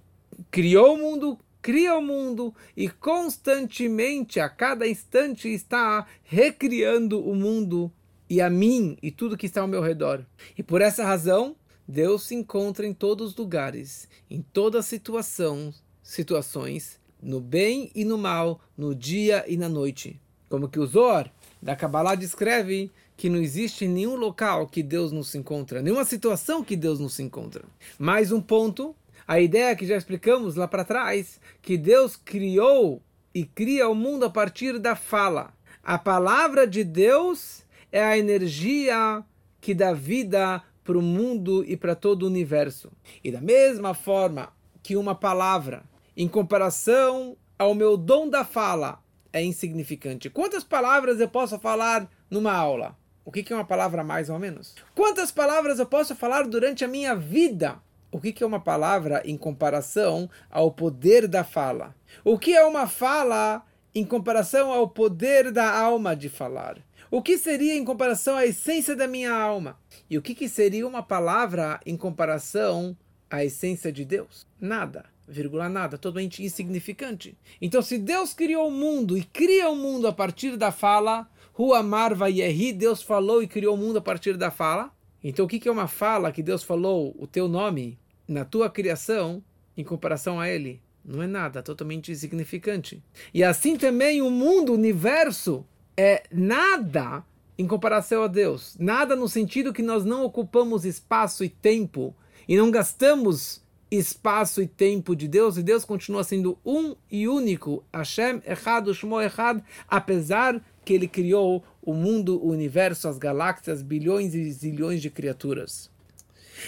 criou 0.51 0.95
o 0.95 0.97
mundo, 0.97 1.39
cria 1.61 1.95
o 1.95 2.01
mundo 2.01 2.53
e 2.75 2.89
constantemente, 2.89 4.39
a 4.39 4.49
cada 4.49 4.87
instante, 4.87 5.47
está 5.47 6.05
recriando 6.23 7.25
o 7.25 7.33
mundo 7.35 7.91
e 8.29 8.41
a 8.41 8.49
mim 8.49 8.97
e 9.01 9.11
tudo 9.11 9.37
que 9.37 9.45
está 9.45 9.61
ao 9.61 9.67
meu 9.67 9.81
redor. 9.81 10.25
E 10.57 10.63
por 10.63 10.81
essa 10.81 11.03
razão, 11.03 11.55
Deus 11.87 12.27
se 12.27 12.35
encontra 12.35 12.85
em 12.85 12.93
todos 12.93 13.31
os 13.31 13.35
lugares, 13.37 14.09
em 14.29 14.41
todas 14.41 14.85
situação, 14.85 15.73
situações, 16.03 16.99
no 17.21 17.39
bem 17.39 17.89
e 17.95 18.03
no 18.03 18.17
mal, 18.17 18.59
no 18.77 18.93
dia 18.93 19.45
e 19.47 19.55
na 19.55 19.69
noite. 19.69 20.19
Como 20.49 20.67
que 20.67 20.79
o 20.79 20.85
Zohar 20.85 21.31
da 21.61 21.75
Kabbalah 21.75 22.15
descreve 22.15 22.91
que 23.17 23.29
não 23.29 23.39
existe 23.39 23.87
nenhum 23.87 24.15
local 24.15 24.67
que 24.67 24.83
Deus 24.83 25.11
não 25.11 25.23
se 25.23 25.39
encontra, 25.39 25.81
nenhuma 25.81 26.05
situação 26.05 26.63
que 26.63 26.75
Deus 26.75 26.99
não 26.99 27.09
se 27.09 27.23
encontra. 27.23 27.65
Mais 27.97 28.31
um 28.31 28.39
ponto, 28.39 28.95
a 29.27 29.39
ideia 29.41 29.75
que 29.75 29.87
já 29.87 29.97
explicamos 29.97 30.55
lá 30.55 30.67
para 30.67 30.85
trás, 30.85 31.41
que 31.61 31.77
Deus 31.77 32.15
criou 32.15 33.01
e 33.33 33.43
cria 33.43 33.89
o 33.89 33.95
mundo 33.95 34.25
a 34.25 34.29
partir 34.29 34.77
da 34.77 34.95
fala. 34.95 35.51
A 35.83 35.97
palavra 35.97 36.67
de 36.67 36.83
Deus 36.83 37.63
é 37.91 38.03
a 38.03 38.17
energia 38.17 39.23
que 39.59 39.73
dá 39.73 39.93
vida 39.93 40.61
para 40.83 40.97
o 40.97 41.01
mundo 41.01 41.65
e 41.67 41.75
para 41.75 41.95
todo 41.95 42.23
o 42.23 42.27
universo. 42.27 42.91
E 43.23 43.31
da 43.31 43.41
mesma 43.41 43.95
forma 43.95 44.53
que 44.83 44.95
uma 44.95 45.15
palavra, 45.15 45.83
em 46.15 46.27
comparação 46.27 47.35
ao 47.57 47.73
meu 47.73 47.97
dom 47.97 48.29
da 48.29 48.45
fala, 48.45 49.03
é 49.33 49.43
insignificante. 49.43 50.29
Quantas 50.29 50.63
palavras 50.63 51.19
eu 51.19 51.27
posso 51.27 51.59
falar 51.59 52.09
numa 52.29 52.53
aula? 52.53 52.95
O 53.27 53.31
que 53.31 53.51
é 53.51 53.55
uma 53.57 53.65
palavra 53.65 54.05
mais 54.05 54.29
ou 54.29 54.39
menos? 54.39 54.73
Quantas 54.95 55.31
palavras 55.31 55.79
eu 55.79 55.85
posso 55.85 56.15
falar 56.15 56.47
durante 56.47 56.85
a 56.85 56.87
minha 56.87 57.13
vida? 57.13 57.77
O 58.09 58.21
que 58.21 58.41
é 58.41 58.47
uma 58.47 58.61
palavra 58.61 59.21
em 59.25 59.35
comparação 59.35 60.29
ao 60.49 60.71
poder 60.71 61.27
da 61.27 61.43
fala? 61.43 61.93
O 62.23 62.39
que 62.39 62.55
é 62.55 62.63
uma 62.63 62.87
fala 62.87 63.65
em 63.93 64.05
comparação 64.05 64.71
ao 64.71 64.87
poder 64.87 65.51
da 65.51 65.69
alma 65.77 66.15
de 66.15 66.29
falar? 66.29 66.77
O 67.11 67.21
que 67.21 67.37
seria 67.37 67.75
em 67.75 67.83
comparação 67.83 68.37
à 68.37 68.45
essência 68.45 68.95
da 68.95 69.09
minha 69.09 69.33
alma? 69.33 69.77
E 70.09 70.17
o 70.17 70.21
que, 70.21 70.33
que 70.33 70.47
seria 70.47 70.87
uma 70.87 71.03
palavra 71.03 71.81
em 71.85 71.97
comparação 71.97 72.95
à 73.29 73.43
essência 73.43 73.91
de 73.91 74.05
Deus? 74.05 74.47
Nada, 74.57 75.03
vírgula 75.27 75.67
nada, 75.67 75.97
totalmente 75.97 76.45
insignificante. 76.45 77.37
Então, 77.61 77.81
se 77.81 77.97
Deus 77.97 78.33
criou 78.33 78.69
o 78.69 78.71
mundo 78.71 79.17
e 79.17 79.23
cria 79.25 79.67
o 79.67 79.75
mundo 79.75 80.07
a 80.07 80.13
partir 80.13 80.55
da 80.55 80.71
fala, 80.71 81.29
Ruamar 81.57 82.13
Vayehi, 82.13 82.71
Deus 82.71 83.01
falou 83.01 83.41
e 83.41 83.47
criou 83.47 83.73
o 83.73 83.77
mundo 83.77 83.97
a 83.97 84.01
partir 84.01 84.37
da 84.37 84.51
fala. 84.51 84.91
Então, 85.23 85.43
o 85.43 85.47
que, 85.47 85.59
que 85.59 85.67
é 85.67 85.71
uma 85.71 85.87
fala 85.87 86.31
que 86.31 86.43
Deus 86.43 86.61
falou 86.61 87.15
o 87.17 87.25
teu 87.25 87.47
nome 87.47 87.97
na 88.27 88.45
tua 88.45 88.69
criação 88.69 89.43
em 89.75 89.83
comparação 89.83 90.39
a 90.39 90.47
Ele? 90.47 90.79
Não 91.03 91.23
é 91.23 91.25
nada, 91.25 91.63
totalmente 91.63 92.11
insignificante. 92.11 93.01
E 93.33 93.43
assim 93.43 93.75
também 93.75 94.21
o 94.21 94.29
mundo, 94.29 94.71
o 94.71 94.75
universo, 94.75 95.65
é 95.97 96.21
nada 96.31 97.25
em 97.57 97.65
comparação 97.65 98.21
a 98.21 98.27
Deus. 98.27 98.77
Nada 98.79 99.15
no 99.15 99.27
sentido 99.27 99.73
que 99.73 99.81
nós 99.81 100.05
não 100.05 100.23
ocupamos 100.23 100.85
espaço 100.85 101.43
e 101.43 101.49
tempo 101.49 102.15
e 102.47 102.55
não 102.55 102.69
gastamos 102.69 103.65
espaço 103.89 104.61
e 104.61 104.67
tempo 104.67 105.15
de 105.15 105.27
Deus 105.27 105.57
e 105.57 105.63
Deus 105.63 105.83
continua 105.83 106.23
sendo 106.23 106.55
um 106.63 106.95
e 107.09 107.27
único, 107.27 107.83
Hashem 107.91 108.43
Echad, 108.45 108.93
Shmo 108.93 109.19
Echad, 109.19 109.59
apesar 109.87 110.61
que 110.87 110.93
ele 110.93 111.07
criou 111.09 111.61
o 111.81 111.93
mundo, 111.93 112.41
o 112.41 112.49
universo, 112.49 113.09
as 113.09 113.17
galáxias, 113.17 113.81
bilhões 113.81 114.33
e 114.33 114.49
zilhões 114.49 115.01
de 115.01 115.09
criaturas. 115.09 115.91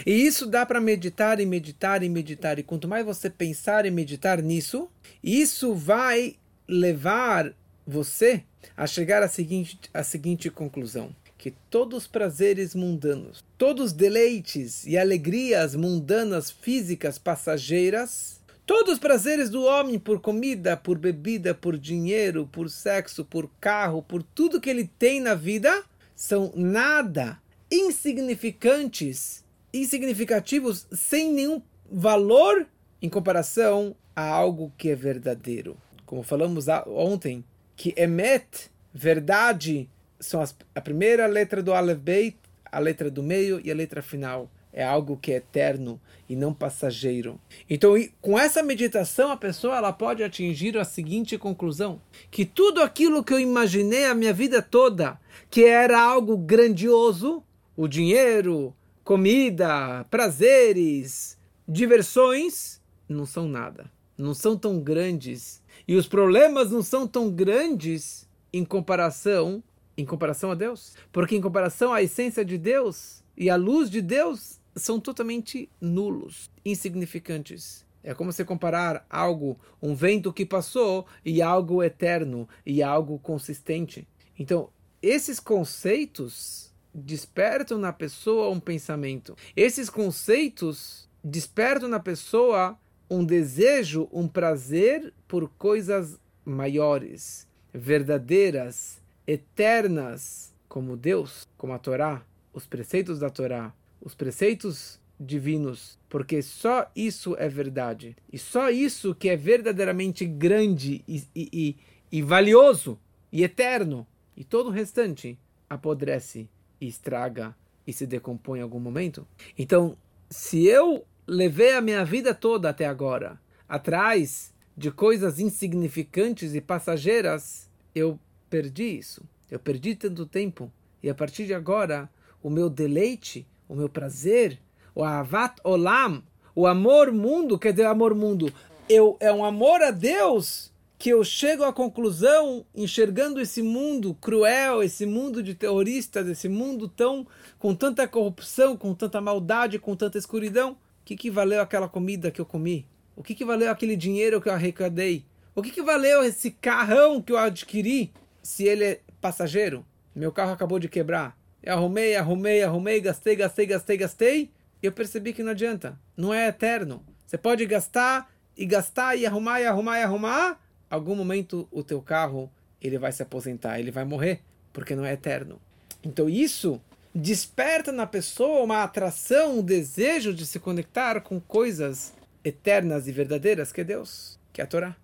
E 0.05 0.11
isso 0.11 0.45
dá 0.45 0.65
para 0.65 0.81
meditar 0.81 1.39
e 1.39 1.45
meditar 1.45 2.03
e 2.03 2.09
meditar. 2.09 2.59
E 2.59 2.63
quanto 2.63 2.85
mais 2.85 3.05
você 3.05 3.29
pensar 3.29 3.85
e 3.85 3.91
meditar 3.91 4.41
nisso, 4.41 4.89
isso 5.23 5.73
vai 5.73 6.35
levar 6.67 7.55
você 7.88 8.43
a 8.75 8.85
chegar 8.85 9.23
à 9.23 9.29
seguinte, 9.29 9.79
à 9.93 10.03
seguinte 10.03 10.49
conclusão: 10.49 11.15
que 11.38 11.51
todos 11.69 11.99
os 11.99 12.07
prazeres 12.07 12.75
mundanos, 12.75 13.41
todos 13.57 13.85
os 13.85 13.93
deleites 13.93 14.85
e 14.85 14.97
alegrias 14.97 15.75
mundanas 15.75 16.51
físicas 16.51 17.17
passageiras, 17.17 18.38
todos 18.69 18.93
os 18.93 18.99
prazeres 18.99 19.49
do 19.49 19.63
homem 19.63 19.97
por 19.97 20.21
comida, 20.21 20.77
por 20.77 20.95
bebida, 20.95 21.55
por 21.55 21.75
dinheiro, 21.75 22.47
por 22.51 22.69
sexo, 22.69 23.25
por 23.25 23.49
carro, 23.59 24.03
por 24.03 24.21
tudo 24.21 24.61
que 24.61 24.69
ele 24.69 24.88
tem 24.99 25.19
na 25.19 25.33
vida, 25.33 25.83
são 26.15 26.53
nada 26.55 27.41
insignificantes, 27.71 29.43
insignificativos, 29.73 30.85
sem 30.91 31.33
nenhum 31.33 31.59
valor 31.91 32.67
em 33.01 33.09
comparação 33.09 33.95
a 34.15 34.21
algo 34.21 34.71
que 34.77 34.91
é 34.91 34.95
verdadeiro. 34.95 35.75
Como 36.05 36.21
falamos 36.21 36.67
ontem, 36.85 37.43
que 37.75 37.91
emet, 37.97 38.69
verdade, 38.93 39.89
são 40.19 40.41
as, 40.41 40.55
a 40.75 40.81
primeira 40.81 41.25
letra 41.25 41.63
do 41.63 41.73
Aleph 41.73 41.97
Beit, 41.97 42.38
a 42.71 42.77
letra 42.77 43.09
do 43.09 43.23
meio 43.23 43.59
e 43.65 43.71
a 43.71 43.75
letra 43.75 44.03
final. 44.03 44.47
É 44.79 44.83
algo 44.86 45.17
que 45.17 45.33
é 45.33 45.36
eterno 45.36 46.00
e 46.29 46.38
não 46.38 46.53
passageiro. 46.53 47.38
Então, 47.69 47.95
com 48.21 48.39
essa 48.39 48.63
meditação, 48.63 49.29
a 49.29 49.36
pessoa 49.36 49.75
ela 49.75 49.91
pode 49.91 50.24
atingir 50.24 50.77
a 50.77 50.86
seguinte 50.86 51.38
conclusão: 51.38 52.01
que 52.31 52.45
tudo 52.45 52.81
aquilo 52.81 53.21
que 53.21 53.33
eu 53.33 53.41
imaginei 53.41 54.05
a 54.05 54.15
minha 54.15 54.31
vida 54.31 54.62
toda, 54.62 55.19
que 55.50 55.65
era 55.65 56.01
algo 56.01 56.38
grandioso, 56.38 57.43
o 57.75 57.89
dinheiro, 57.89 58.74
comida, 59.03 60.05
prazeres, 60.09 61.38
diversões, 61.67 62.79
não 63.09 63.25
são 63.25 63.50
nada. 63.50 63.91
Não 64.17 64.33
são 64.33 64.57
tão 64.57 64.79
grandes 64.79 65.62
e 65.86 65.98
os 65.98 66.07
problemas 66.07 66.71
não 66.71 66.81
são 66.81 67.05
tão 67.05 67.29
grandes 67.29 68.29
em 68.53 68.63
comparação 68.63 69.62
em 69.98 70.05
comparação 70.05 70.51
a 70.51 70.55
Deus, 70.55 70.95
porque 71.12 71.36
em 71.36 71.41
comparação 71.41 71.91
à 71.91 72.01
essência 72.01 72.45
de 72.45 72.57
Deus 72.57 73.21
e 73.36 73.50
à 73.50 73.57
luz 73.57 73.89
de 73.89 74.01
Deus 74.01 74.59
são 74.75 74.99
totalmente 74.99 75.69
nulos, 75.79 76.49
insignificantes. 76.63 77.85
É 78.03 78.13
como 78.13 78.31
se 78.31 78.45
comparar 78.45 79.05
algo, 79.09 79.59
um 79.81 79.93
vento 79.93 80.31
que 80.31 80.45
passou 80.45 81.05
e 81.23 81.41
algo 81.41 81.83
eterno 81.83 82.47
e 82.65 82.81
algo 82.81 83.19
consistente. 83.19 84.07
Então, 84.38 84.69
esses 85.01 85.39
conceitos 85.39 86.73
despertam 86.93 87.77
na 87.77 87.91
pessoa 87.91 88.49
um 88.49 88.59
pensamento. 88.59 89.35
Esses 89.55 89.89
conceitos 89.89 91.09
despertam 91.23 91.89
na 91.89 91.99
pessoa 91.99 92.77
um 93.09 93.25
desejo, 93.25 94.07
um 94.11 94.27
prazer 94.27 95.13
por 95.27 95.49
coisas 95.57 96.19
maiores, 96.45 97.47
verdadeiras, 97.73 99.01
eternas, 99.25 100.53
como 100.67 100.95
Deus, 100.95 101.47
como 101.57 101.73
a 101.73 101.79
Torá, 101.79 102.23
os 102.53 102.65
preceitos 102.65 103.19
da 103.19 103.29
Torá, 103.29 103.73
os 104.01 104.15
preceitos 104.15 105.00
divinos, 105.20 106.00
porque 106.08 106.41
só 106.41 106.89
isso 106.96 107.36
é 107.38 107.50
verdade. 107.50 108.15
E 108.32 108.38
só 108.38 108.70
isso 108.70 109.13
que 109.13 109.29
é 109.29 109.36
verdadeiramente 109.36 110.25
grande 110.25 111.03
e, 111.08 111.24
e, 111.36 111.50
e, 111.51 111.75
e 112.12 112.22
valioso 112.22 112.98
e 113.32 113.44
eterno. 113.44 114.08
E 114.36 114.44
todo 114.44 114.68
o 114.68 114.72
restante 114.72 115.38
apodrece 115.70 116.48
e 116.79 116.88
estraga 116.88 117.56
e 117.86 117.91
se 117.91 118.08
decompõe 118.08 118.60
em 118.60 118.63
algum 118.63 118.79
momento. 118.79 119.27
Então, 119.58 119.98
se 120.29 120.65
eu 120.65 121.06
levei 121.27 121.74
a 121.74 121.82
minha 121.82 122.06
vida 122.06 122.34
toda 122.34 122.70
até 122.70 122.86
agora 122.86 123.39
atrás 123.68 124.53
de 124.75 124.89
coisas 124.91 125.39
insignificantes 125.39 126.56
e 126.56 126.62
passageiras, 126.62 127.70
eu 127.94 128.20
perdi 128.50 128.98
isso. 128.98 129.24
Eu 129.51 129.60
perdi 129.60 129.96
tanto 129.96 130.25
tempo. 130.25 130.72
E 131.03 131.10
a 131.10 131.15
partir 131.15 131.46
de 131.46 131.53
agora, 131.53 132.10
o 132.41 132.50
meu 132.50 132.70
deleite, 132.70 133.46
o 133.69 133.75
meu 133.75 133.88
prazer, 133.88 134.59
o 134.93 135.03
avat 135.03 135.55
olam, 135.63 136.21
o 136.53 136.67
amor 136.67 137.13
mundo, 137.13 137.57
quer 137.57 137.71
dizer, 137.71 137.85
amor 137.85 138.13
mundo, 138.13 138.51
eu, 138.89 139.15
é 139.21 139.31
um 139.31 139.45
amor 139.45 139.81
a 139.81 139.91
Deus 139.91 140.73
que 140.97 141.11
eu 141.11 141.23
chego 141.23 141.63
à 141.63 141.71
conclusão, 141.71 142.65
enxergando 142.75 143.39
esse 143.39 143.61
mundo 143.61 144.13
cruel, 144.19 144.83
esse 144.83 145.05
mundo 145.05 145.41
de 145.41 145.55
terroristas, 145.55 146.27
esse 146.27 146.49
mundo 146.49 146.89
tão 146.89 147.25
com 147.57 147.73
tanta 147.73 148.05
corrupção, 148.05 148.75
com 148.75 148.93
tanta 148.93 149.21
maldade, 149.21 149.79
com 149.79 149.95
tanta 149.95 150.17
escuridão, 150.17 150.75
que, 151.09 151.15
que 151.15 151.31
valeu 151.31 151.59
aquela 151.59 151.89
comida 151.89 152.29
que 152.29 152.39
eu 152.39 152.45
comi? 152.45 152.85
O 153.15 153.23
que, 153.23 153.33
que 153.33 153.43
valeu 153.43 153.71
aquele 153.71 153.95
dinheiro 153.95 154.39
que 154.39 154.47
eu 154.47 154.53
arrecadei? 154.53 155.25
O 155.55 155.59
O 155.59 155.63
que, 155.63 155.71
que 155.71 155.81
valeu 155.81 156.23
esse 156.23 156.51
carrão 156.51 157.19
que 157.19 157.31
eu 157.31 157.38
adquiri 157.38 158.13
se 158.43 158.65
ele 158.65 158.83
é 158.83 159.01
passageiro? 159.19 159.83
Meu 160.15 160.31
carro 160.31 160.51
acabou 160.51 160.77
de 160.77 160.88
quebrar. 160.88 161.35
Eu 161.62 161.74
arrumei, 161.74 162.16
arrumei, 162.16 162.63
arrumei, 162.63 163.01
gastei, 163.01 163.36
gastei, 163.36 163.66
gastei, 163.66 163.98
gastei. 163.98 164.51
E 164.82 164.86
eu 164.86 164.92
percebi 164.92 165.34
que 165.34 165.44
não 165.44 165.51
adianta. 165.51 166.00
Não 166.16 166.34
é 166.34 166.48
eterno. 166.48 167.04
Você 167.25 167.38
pode 167.38 167.66
gastar 167.66 168.32
e 168.58 168.66
gastar 168.66 169.16
e 169.16 169.25
arrumar 169.25 169.62
e 169.62 169.66
arrumar 169.66 170.00
e 170.00 170.04
arrumar. 170.04 170.60
Algum 170.89 171.16
momento 171.16 171.68
o 171.72 171.84
teu 171.84 172.01
carro 172.01 172.51
ele 172.82 172.98
vai 172.98 173.12
se 173.12 173.22
aposentar, 173.22 173.80
ele 173.80 173.92
vai 173.92 174.06
morrer, 174.06 174.42
porque 174.72 174.96
não 174.96 175.06
é 175.06 175.13
eterno. 175.13 175.62
Então 176.04 176.30
isso 176.30 176.82
desperta 177.13 177.92
na 177.92 178.08
pessoa 178.08 178.63
uma 178.63 178.84
atração, 178.84 179.60
um 179.60 179.63
desejo 179.63 180.34
de 180.34 180.46
se 180.46 180.60
conectar 180.60 181.22
com 181.22 181.39
coisas 181.39 182.13
eternas 182.44 183.08
e 183.08 183.12
verdadeiras 183.12 183.72
que 183.72 183.82
é 183.82 183.84
Deus, 183.84 184.39
que 184.54 184.62
é 184.62 184.63
a 184.63 184.68
Torá. 184.68 184.96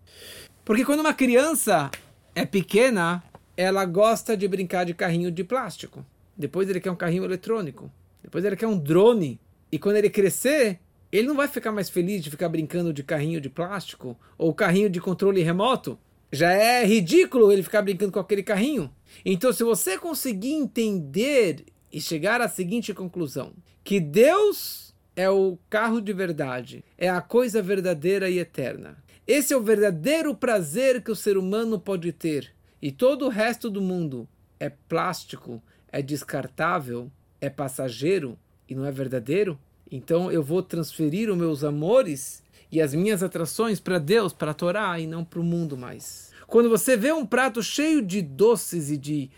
Porque 0.63 0.85
quando 0.85 1.01
uma 1.01 1.13
criança 1.13 1.91
é 2.33 2.45
pequena, 2.45 3.23
ela 3.55 3.85
gosta 3.85 4.35
de 4.35 4.47
brincar 4.47 4.85
de 4.85 4.93
carrinho 4.93 5.31
de 5.31 5.43
plástico. 5.43 6.05
Depois 6.37 6.69
ele 6.69 6.79
quer 6.79 6.91
um 6.91 6.95
carrinho 6.95 7.23
eletrônico. 7.23 7.91
Depois 8.21 8.43
ele 8.43 8.55
quer 8.55 8.67
um 8.67 8.77
drone. 8.77 9.39
E 9.71 9.79
quando 9.79 9.97
ele 9.97 10.09
crescer, 10.09 10.79
ele 11.11 11.27
não 11.27 11.35
vai 11.35 11.47
ficar 11.47 11.71
mais 11.71 11.89
feliz 11.89 12.23
de 12.23 12.29
ficar 12.29 12.49
brincando 12.49 12.91
de 12.91 13.03
carrinho 13.03 13.39
de 13.39 13.49
plástico 13.49 14.17
ou 14.37 14.53
carrinho 14.53 14.89
de 14.89 14.99
controle 14.99 15.41
remoto. 15.41 15.97
Já 16.31 16.51
é 16.51 16.85
ridículo 16.85 17.51
ele 17.51 17.63
ficar 17.63 17.81
brincando 17.81 18.11
com 18.11 18.19
aquele 18.19 18.43
carrinho. 18.43 18.91
Então, 19.23 19.53
se 19.53 19.63
você 19.63 19.97
conseguir 19.97 20.53
entender 20.53 21.63
e 21.91 22.01
chegar 22.01 22.41
à 22.41 22.49
seguinte 22.49 22.93
conclusão: 22.93 23.53
que 23.83 23.99
Deus 23.99 24.93
é 25.15 25.29
o 25.29 25.57
carro 25.69 26.01
de 26.01 26.11
verdade, 26.11 26.83
é 26.97 27.07
a 27.09 27.21
coisa 27.21 27.61
verdadeira 27.61 28.29
e 28.29 28.39
eterna. 28.39 28.97
Esse 29.25 29.53
é 29.53 29.57
o 29.57 29.63
verdadeiro 29.63 30.35
prazer 30.35 31.01
que 31.01 31.11
o 31.11 31.15
ser 31.15 31.37
humano 31.37 31.79
pode 31.79 32.11
ter. 32.11 32.53
E 32.81 32.91
todo 32.91 33.25
o 33.25 33.29
resto 33.29 33.69
do 33.69 33.81
mundo 33.81 34.27
é 34.59 34.69
plástico, 34.69 35.63
é 35.95 36.01
descartável, 36.01 37.09
é 37.39 37.49
passageiro 37.49 38.37
e 38.67 38.75
não 38.75 38.85
é 38.85 38.91
verdadeiro. 38.91 39.57
Então 39.89 40.29
eu 40.29 40.43
vou 40.43 40.61
transferir 40.61 41.31
os 41.31 41.37
meus 41.37 41.63
amores 41.63 42.43
e 42.69 42.81
as 42.81 42.93
minhas 42.93 43.23
atrações 43.23 43.79
para 43.79 43.97
Deus, 43.97 44.33
para 44.33 44.51
a 44.51 44.53
Torá 44.53 44.99
e 44.99 45.07
não 45.07 45.23
para 45.23 45.39
o 45.39 45.43
mundo 45.43 45.77
mais. 45.77 46.31
Quando 46.47 46.69
você 46.69 46.97
vê 46.97 47.13
um 47.13 47.25
prato 47.25 47.63
cheio 47.63 48.01
de 48.01 48.21
doces 48.21 48.91
e 48.91 48.97
de 48.97 49.31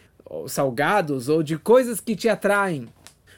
salgados 0.47 1.29
ou 1.29 1.43
de 1.43 1.59
coisas 1.59 1.99
que 1.99 2.15
te 2.15 2.27
atraem, 2.27 2.87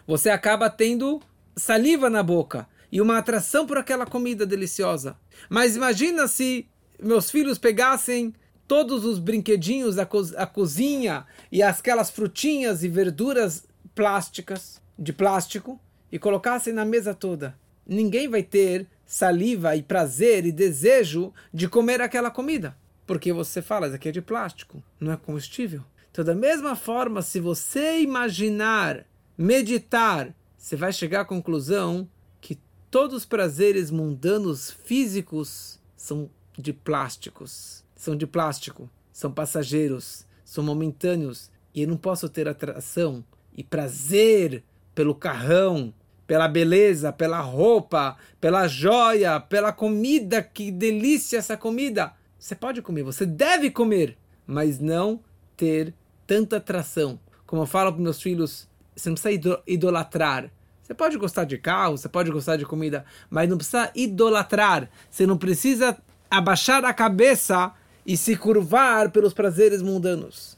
você 0.07 0.29
acaba 0.29 0.69
tendo 0.69 1.21
saliva 1.57 2.09
na 2.09 2.23
boca 2.23 2.69
e 2.89 3.01
uma 3.01 3.17
atração 3.17 3.67
por 3.67 3.77
aquela 3.77 4.05
comida 4.05 4.45
deliciosa. 4.45 5.17
Mas 5.49 5.75
imagina 5.75 6.25
se 6.25 6.69
meus 7.03 7.29
filhos 7.29 7.57
pegassem 7.57 8.33
todos 8.69 9.03
os 9.03 9.17
brinquedinhos 9.17 9.95
da 9.95 10.05
co 10.05 10.21
a 10.37 10.45
cozinha 10.45 11.25
e 11.51 11.63
aquelas 11.63 12.11
frutinhas 12.11 12.83
e 12.83 12.87
verduras 12.87 13.65
plásticas, 13.95 14.79
de 14.97 15.11
plástico, 15.11 15.81
e 16.11 16.19
colocassem 16.19 16.71
na 16.71 16.85
mesa 16.85 17.15
toda. 17.15 17.57
Ninguém 17.83 18.27
vai 18.27 18.43
ter 18.43 18.85
saliva 19.07 19.75
e 19.75 19.81
prazer 19.81 20.45
e 20.45 20.51
desejo 20.51 21.33
de 21.51 21.67
comer 21.67 21.99
aquela 21.99 22.29
comida. 22.29 22.77
Porque 23.07 23.33
você 23.33 23.59
fala, 23.59 23.87
isso 23.87 23.95
aqui 23.95 24.09
é 24.09 24.11
de 24.11 24.21
plástico, 24.21 24.83
não 24.99 25.13
é 25.13 25.17
combustível. 25.17 25.83
Então, 26.11 26.23
da 26.23 26.35
mesma 26.35 26.75
forma, 26.75 27.23
se 27.23 27.39
você 27.39 28.01
imaginar, 28.01 29.03
meditar, 29.35 30.31
você 30.55 30.75
vai 30.75 30.93
chegar 30.93 31.21
à 31.21 31.25
conclusão 31.25 32.07
que 32.39 32.59
todos 32.91 33.17
os 33.17 33.25
prazeres 33.25 33.89
mundanos 33.89 34.69
físicos 34.69 35.79
são 35.97 36.29
de 36.55 36.71
plásticos, 36.71 37.83
são 37.99 38.15
de 38.15 38.25
plástico, 38.25 38.89
são 39.11 39.29
passageiros, 39.29 40.25
são 40.45 40.63
momentâneos, 40.63 41.51
e 41.75 41.81
eu 41.81 41.87
não 41.89 41.97
posso 41.97 42.29
ter 42.29 42.47
atração 42.47 43.21
e 43.53 43.61
prazer 43.61 44.63
pelo 44.95 45.13
carrão, 45.13 45.93
pela 46.25 46.47
beleza, 46.47 47.11
pela 47.11 47.41
roupa, 47.41 48.15
pela 48.39 48.69
joia, 48.69 49.37
pela 49.37 49.73
comida, 49.73 50.41
que 50.41 50.71
delícia 50.71 51.39
essa 51.39 51.57
comida. 51.57 52.13
Você 52.39 52.55
pode 52.55 52.81
comer, 52.81 53.03
você 53.03 53.25
deve 53.25 53.69
comer, 53.69 54.17
mas 54.47 54.79
não 54.79 55.19
ter 55.57 55.93
tanta 56.25 56.55
atração. 56.55 57.19
Como 57.45 57.63
eu 57.63 57.67
falo 57.67 57.91
para 57.91 58.01
meus 58.01 58.21
filhos, 58.21 58.65
você 58.95 59.09
não 59.09 59.15
precisa 59.15 59.61
idolatrar. 59.67 60.49
Você 60.81 60.93
pode 60.93 61.17
gostar 61.17 61.43
de 61.43 61.57
carro, 61.57 61.97
você 61.97 62.07
pode 62.07 62.31
gostar 62.31 62.55
de 62.55 62.65
comida, 62.65 63.03
mas 63.29 63.49
não 63.49 63.57
precisa 63.57 63.91
idolatrar. 63.93 64.89
Você 65.11 65.27
não 65.27 65.37
precisa 65.37 65.97
abaixar 66.31 66.85
a 66.85 66.93
cabeça 66.93 67.73
e 68.05 68.17
se 68.17 68.35
curvar 68.35 69.11
pelos 69.11 69.33
prazeres 69.33 69.81
mundanos. 69.81 70.57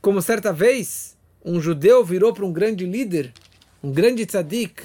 Como 0.00 0.22
certa 0.22 0.52
vez, 0.52 1.16
um 1.44 1.60
judeu 1.60 2.04
virou 2.04 2.32
para 2.32 2.44
um 2.44 2.52
grande 2.52 2.84
líder, 2.84 3.32
um 3.82 3.92
grande 3.92 4.26
tzadik, 4.26 4.84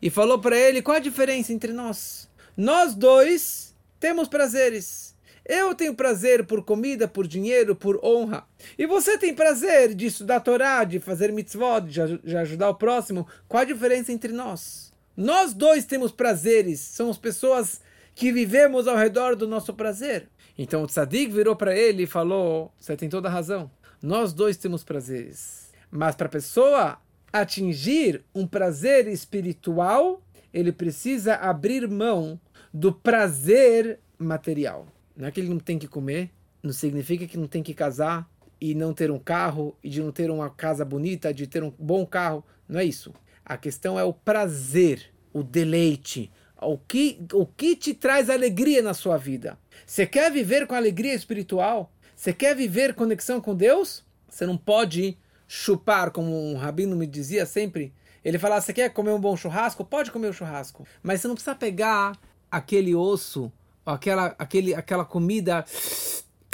e 0.00 0.10
falou 0.10 0.38
para 0.38 0.58
ele 0.58 0.82
qual 0.82 0.96
a 0.96 1.00
diferença 1.00 1.52
entre 1.52 1.72
nós. 1.72 2.28
Nós 2.56 2.94
dois 2.94 3.74
temos 3.98 4.28
prazeres. 4.28 5.14
Eu 5.46 5.74
tenho 5.74 5.94
prazer 5.94 6.46
por 6.46 6.64
comida, 6.64 7.06
por 7.06 7.26
dinheiro, 7.26 7.76
por 7.76 8.00
honra. 8.02 8.44
E 8.78 8.86
você 8.86 9.18
tem 9.18 9.34
prazer 9.34 9.94
de 9.94 10.06
estudar 10.06 10.40
Torá, 10.40 10.84
de 10.84 10.98
fazer 11.00 11.32
mitzvot, 11.32 11.82
de, 11.82 12.36
ajudar 12.36 12.70
o 12.70 12.74
próximo. 12.74 13.26
Qual 13.46 13.62
a 13.62 13.66
diferença 13.66 14.10
entre 14.12 14.32
nós? 14.32 14.92
Nós 15.14 15.52
dois 15.52 15.84
temos 15.84 16.12
prazeres. 16.12 16.80
Somos 16.80 17.18
pessoas 17.18 17.80
que 18.14 18.32
vivemos 18.32 18.88
ao 18.88 18.96
redor 18.96 19.36
do 19.36 19.46
nosso 19.46 19.74
prazer. 19.74 20.28
Então 20.56 20.82
o 20.82 20.86
tzadik 20.86 21.32
virou 21.32 21.56
para 21.56 21.76
ele 21.76 22.04
e 22.04 22.06
falou: 22.06 22.72
Você 22.78 22.96
tem 22.96 23.08
toda 23.08 23.28
a 23.28 23.32
razão. 23.32 23.70
Nós 24.02 24.32
dois 24.32 24.56
temos 24.56 24.84
prazeres. 24.84 25.72
Mas 25.90 26.14
para 26.14 26.26
a 26.26 26.30
pessoa 26.30 26.98
atingir 27.32 28.24
um 28.34 28.46
prazer 28.46 29.08
espiritual, 29.08 30.22
ele 30.52 30.70
precisa 30.70 31.34
abrir 31.34 31.88
mão 31.88 32.38
do 32.72 32.92
prazer 32.92 33.98
material. 34.18 34.86
Não 35.16 35.26
é 35.26 35.30
que 35.30 35.40
ele 35.40 35.48
não 35.48 35.58
tem 35.58 35.78
que 35.78 35.88
comer, 35.88 36.30
não 36.62 36.72
significa 36.72 37.26
que 37.26 37.38
não 37.38 37.46
tem 37.46 37.62
que 37.62 37.74
casar 37.74 38.28
e 38.60 38.74
não 38.74 38.92
ter 38.92 39.10
um 39.10 39.18
carro 39.18 39.76
e 39.82 39.88
de 39.88 40.02
não 40.02 40.10
ter 40.10 40.30
uma 40.30 40.48
casa 40.48 40.84
bonita, 40.84 41.34
de 41.34 41.46
ter 41.46 41.62
um 41.62 41.72
bom 41.78 42.06
carro. 42.06 42.44
Não 42.68 42.80
é 42.80 42.84
isso. 42.84 43.12
A 43.44 43.56
questão 43.56 43.98
é 43.98 44.04
o 44.04 44.12
prazer, 44.12 45.12
o 45.32 45.42
deleite, 45.42 46.30
o 46.64 46.78
que, 46.78 47.24
o 47.32 47.46
que 47.46 47.76
te 47.76 47.94
traz 47.94 48.28
alegria 48.28 48.82
na 48.82 48.94
sua 48.94 49.16
vida. 49.16 49.58
Você 49.86 50.06
quer 50.06 50.30
viver 50.30 50.66
com 50.66 50.74
alegria 50.74 51.14
espiritual? 51.14 51.92
Você 52.16 52.32
quer 52.32 52.54
viver 52.54 52.94
conexão 52.94 53.40
com 53.40 53.54
Deus? 53.54 54.04
Você 54.28 54.46
não 54.46 54.56
pode 54.56 55.16
chupar, 55.46 56.10
como 56.10 56.52
um 56.52 56.56
rabino 56.56 56.96
me 56.96 57.06
dizia 57.06 57.46
sempre. 57.46 57.92
Ele 58.24 58.38
falava: 58.38 58.60
Você 58.60 58.72
quer 58.72 58.90
comer 58.90 59.10
um 59.10 59.20
bom 59.20 59.36
churrasco? 59.36 59.84
Pode 59.84 60.10
comer 60.10 60.28
o 60.28 60.32
churrasco. 60.32 60.86
Mas 61.02 61.20
você 61.20 61.28
não 61.28 61.34
precisa 61.34 61.54
pegar 61.54 62.18
aquele 62.50 62.94
osso 62.94 63.52
aquela, 63.84 64.34
aquele, 64.38 64.74
aquela 64.74 65.04
comida 65.04 65.64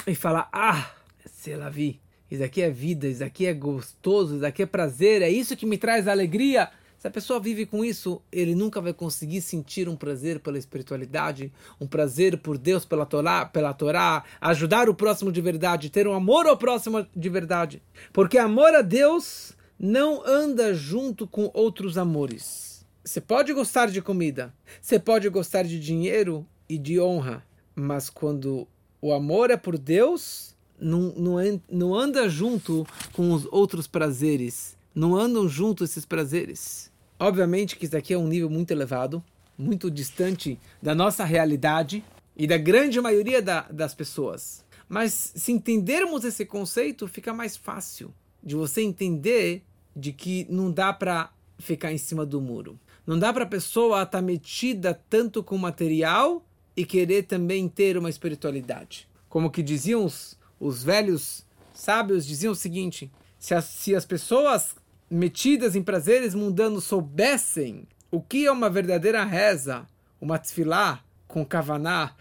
e 0.05 0.15
falar, 0.15 0.49
ah, 0.51 0.91
sei 1.25 1.55
lá, 1.55 1.69
vi, 1.69 1.99
isso 2.29 2.43
aqui 2.43 2.61
é 2.61 2.69
vida, 2.69 3.07
isso 3.07 3.23
aqui 3.23 3.45
é 3.45 3.53
gostoso, 3.53 4.35
isso 4.37 4.45
aqui 4.45 4.63
é 4.63 4.65
prazer, 4.65 5.21
é 5.21 5.29
isso 5.29 5.55
que 5.55 5.65
me 5.65 5.77
traz 5.77 6.07
alegria. 6.07 6.69
Se 7.01 7.07
a 7.07 7.11
pessoa 7.11 7.39
vive 7.39 7.65
com 7.65 7.83
isso, 7.83 8.21
ele 8.31 8.53
nunca 8.53 8.79
vai 8.79 8.93
conseguir 8.93 9.41
sentir 9.41 9.89
um 9.89 9.95
prazer 9.95 10.39
pela 10.39 10.59
espiritualidade, 10.59 11.51
um 11.79 11.87
prazer 11.87 12.37
por 12.37 12.59
Deus, 12.59 12.85
pela 12.85 13.07
Torá, 13.07 13.43
pela 13.43 13.73
Torá, 13.73 14.23
ajudar 14.39 14.87
o 14.87 14.93
próximo 14.93 15.31
de 15.31 15.41
verdade, 15.41 15.89
ter 15.89 16.07
um 16.07 16.13
amor 16.13 16.45
ao 16.45 16.55
próximo 16.55 17.03
de 17.15 17.27
verdade. 17.27 17.81
Porque 18.13 18.37
amor 18.37 18.75
a 18.75 18.83
Deus 18.83 19.53
não 19.79 20.23
anda 20.23 20.75
junto 20.75 21.25
com 21.25 21.49
outros 21.55 21.97
amores. 21.97 22.85
Você 23.03 23.19
pode 23.19 23.51
gostar 23.51 23.87
de 23.87 23.99
comida, 23.99 24.53
você 24.79 24.99
pode 24.99 25.27
gostar 25.27 25.63
de 25.63 25.79
dinheiro 25.79 26.45
e 26.69 26.77
de 26.77 27.01
honra. 27.01 27.43
Mas 27.73 28.11
quando 28.11 28.67
o 29.01 29.11
amor 29.11 29.49
é 29.49 29.57
por 29.57 29.75
Deus, 29.75 30.55
não, 30.79 31.11
não, 31.17 31.61
não 31.67 31.95
anda 31.95 32.29
junto 32.29 32.85
com 33.11 33.33
os 33.33 33.47
outros 33.51 33.87
prazeres. 33.87 34.77
Não 34.93 35.15
andam 35.15 35.49
junto 35.49 35.83
esses 35.83 36.05
prazeres. 36.05 36.90
Obviamente 37.21 37.75
que 37.75 37.85
isso 37.85 37.95
aqui 37.95 38.15
é 38.15 38.17
um 38.17 38.27
nível 38.27 38.49
muito 38.49 38.71
elevado, 38.71 39.23
muito 39.55 39.91
distante 39.91 40.57
da 40.81 40.95
nossa 40.95 41.23
realidade 41.23 42.03
e 42.35 42.47
da 42.47 42.57
grande 42.57 42.99
maioria 42.99 43.39
da, 43.39 43.61
das 43.69 43.93
pessoas. 43.93 44.65
Mas 44.89 45.31
se 45.35 45.51
entendermos 45.51 46.25
esse 46.25 46.43
conceito, 46.47 47.07
fica 47.07 47.31
mais 47.31 47.55
fácil 47.55 48.11
de 48.41 48.55
você 48.55 48.81
entender 48.81 49.61
de 49.95 50.11
que 50.11 50.47
não 50.49 50.71
dá 50.71 50.91
para 50.91 51.31
ficar 51.59 51.93
em 51.93 51.97
cima 51.99 52.25
do 52.25 52.41
muro. 52.41 52.79
Não 53.05 53.19
dá 53.19 53.31
para 53.31 53.43
a 53.43 53.47
pessoa 53.47 54.01
estar 54.01 54.17
tá 54.17 54.21
metida 54.23 54.99
tanto 55.07 55.43
com 55.43 55.59
material 55.59 56.43
e 56.75 56.83
querer 56.83 57.27
também 57.27 57.69
ter 57.69 57.99
uma 57.99 58.09
espiritualidade. 58.09 59.07
Como 59.29 59.51
que 59.51 59.61
diziam 59.61 60.03
os, 60.05 60.39
os 60.59 60.81
velhos 60.81 61.45
sábios, 61.71 62.25
diziam 62.25 62.53
o 62.53 62.55
seguinte, 62.55 63.11
se 63.37 63.53
as, 63.53 63.65
se 63.65 63.95
as 63.95 64.07
pessoas 64.07 64.75
metidas 65.11 65.75
em 65.75 65.83
prazeres 65.83 66.33
mundanos 66.33 66.85
soubessem 66.85 67.85
o 68.09 68.21
que 68.21 68.45
é 68.45 68.51
uma 68.51 68.69
verdadeira 68.69 69.23
reza, 69.25 69.85
uma 70.21 70.39
tefilá 70.39 71.03
com 71.27 71.45
kavaná, 71.45 72.15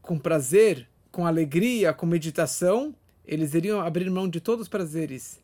com 0.00 0.16
prazer, 0.16 0.88
com 1.10 1.26
alegria, 1.26 1.92
com 1.92 2.06
meditação, 2.06 2.94
eles 3.26 3.52
iriam 3.54 3.80
abrir 3.80 4.08
mão 4.10 4.28
de 4.28 4.40
todos 4.40 4.62
os 4.62 4.68
prazeres, 4.68 5.40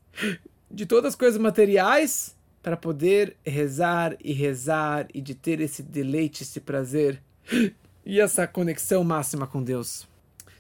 de 0.71 0.87
todas 0.87 1.11
as 1.11 1.15
coisas 1.15 1.41
materiais, 1.41 2.37
para 2.63 2.77
poder 2.77 3.37
rezar 3.45 4.17
e 4.23 4.33
rezar 4.33 5.07
e 5.15 5.21
de 5.21 5.35
ter 5.35 5.61
esse 5.61 5.83
deleite, 5.83 6.43
esse 6.43 6.61
prazer 6.61 7.23
e 8.05 8.21
essa 8.21 8.47
conexão 8.47 9.05
máxima 9.05 9.47
com 9.47 9.63
Deus. 9.63 10.09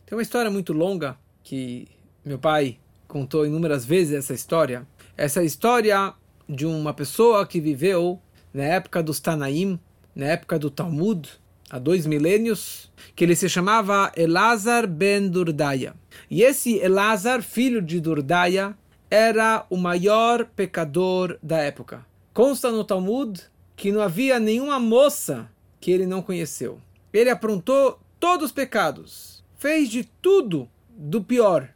Tem 0.04 0.16
uma 0.16 0.22
história 0.22 0.50
muito 0.50 0.72
longa 0.72 1.16
que 1.42 1.88
meu 2.24 2.38
pai 2.38 2.78
contou 3.08 3.44
inúmeras 3.44 3.84
vezes 3.84 4.14
essa 4.14 4.34
história. 4.34 4.86
Essa 5.16 5.42
história 5.42 6.12
de 6.46 6.66
uma 6.66 6.92
pessoa 6.92 7.46
que 7.46 7.58
viveu 7.58 8.20
na 8.52 8.64
época 8.64 9.02
dos 9.02 9.18
Tanaim, 9.18 9.80
na 10.14 10.26
época 10.26 10.58
do 10.58 10.70
Talmud, 10.70 11.26
há 11.70 11.78
dois 11.78 12.06
milênios, 12.06 12.92
que 13.14 13.24
ele 13.24 13.34
se 13.34 13.48
chamava 13.48 14.12
Elazar 14.14 14.86
ben 14.86 15.26
Durdaya. 15.26 15.94
E 16.30 16.42
esse 16.42 16.76
Elazar, 16.76 17.42
filho 17.42 17.80
de 17.80 17.98
Durdaya, 17.98 18.76
era 19.10 19.64
o 19.70 19.78
maior 19.78 20.44
pecador 20.44 21.38
da 21.42 21.58
época. 21.58 22.04
Consta 22.34 22.70
no 22.70 22.84
Talmud 22.84 23.40
que 23.74 23.90
não 23.90 24.02
havia 24.02 24.38
nenhuma 24.38 24.78
moça 24.78 25.50
que 25.80 25.90
ele 25.90 26.04
não 26.04 26.20
conheceu. 26.20 26.78
Ele 27.10 27.30
aprontou 27.30 27.98
todos 28.20 28.46
os 28.46 28.52
pecados, 28.52 29.42
fez 29.56 29.88
de 29.88 30.04
tudo 30.20 30.68
do 30.90 31.24
pior. 31.24 31.70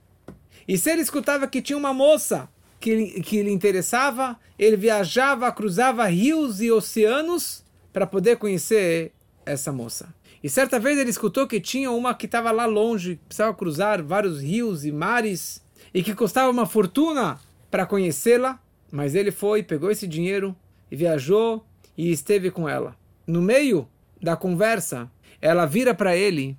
E 0.68 0.76
se 0.76 0.90
ele 0.90 1.00
escutava 1.00 1.46
que 1.46 1.62
tinha 1.62 1.78
uma 1.78 1.94
moça 1.94 2.46
que, 2.80 3.20
que 3.20 3.42
lhe 3.42 3.52
interessava, 3.52 4.38
ele 4.58 4.76
viajava, 4.76 5.52
cruzava 5.52 6.06
rios 6.06 6.60
e 6.62 6.70
oceanos 6.72 7.62
para 7.92 8.06
poder 8.06 8.36
conhecer 8.38 9.12
essa 9.44 9.70
moça. 9.70 10.12
E 10.42 10.48
certa 10.48 10.80
vez 10.80 10.98
ele 10.98 11.10
escutou 11.10 11.46
que 11.46 11.60
tinha 11.60 11.90
uma 11.90 12.14
que 12.14 12.24
estava 12.24 12.50
lá 12.50 12.64
longe, 12.64 13.20
precisava 13.28 13.52
cruzar 13.52 14.02
vários 14.02 14.40
rios 14.40 14.86
e 14.86 14.90
mares, 14.90 15.62
e 15.92 16.02
que 16.02 16.14
custava 16.14 16.50
uma 16.50 16.64
fortuna 16.64 17.38
para 17.70 17.84
conhecê-la, 17.84 18.58
mas 18.90 19.14
ele 19.14 19.30
foi, 19.30 19.62
pegou 19.62 19.90
esse 19.90 20.06
dinheiro 20.06 20.56
e 20.90 20.96
viajou 20.96 21.64
e 21.96 22.10
esteve 22.10 22.50
com 22.50 22.66
ela. 22.66 22.96
No 23.26 23.42
meio 23.42 23.86
da 24.20 24.36
conversa, 24.36 25.10
ela 25.40 25.66
vira 25.66 25.94
para 25.94 26.16
ele 26.16 26.56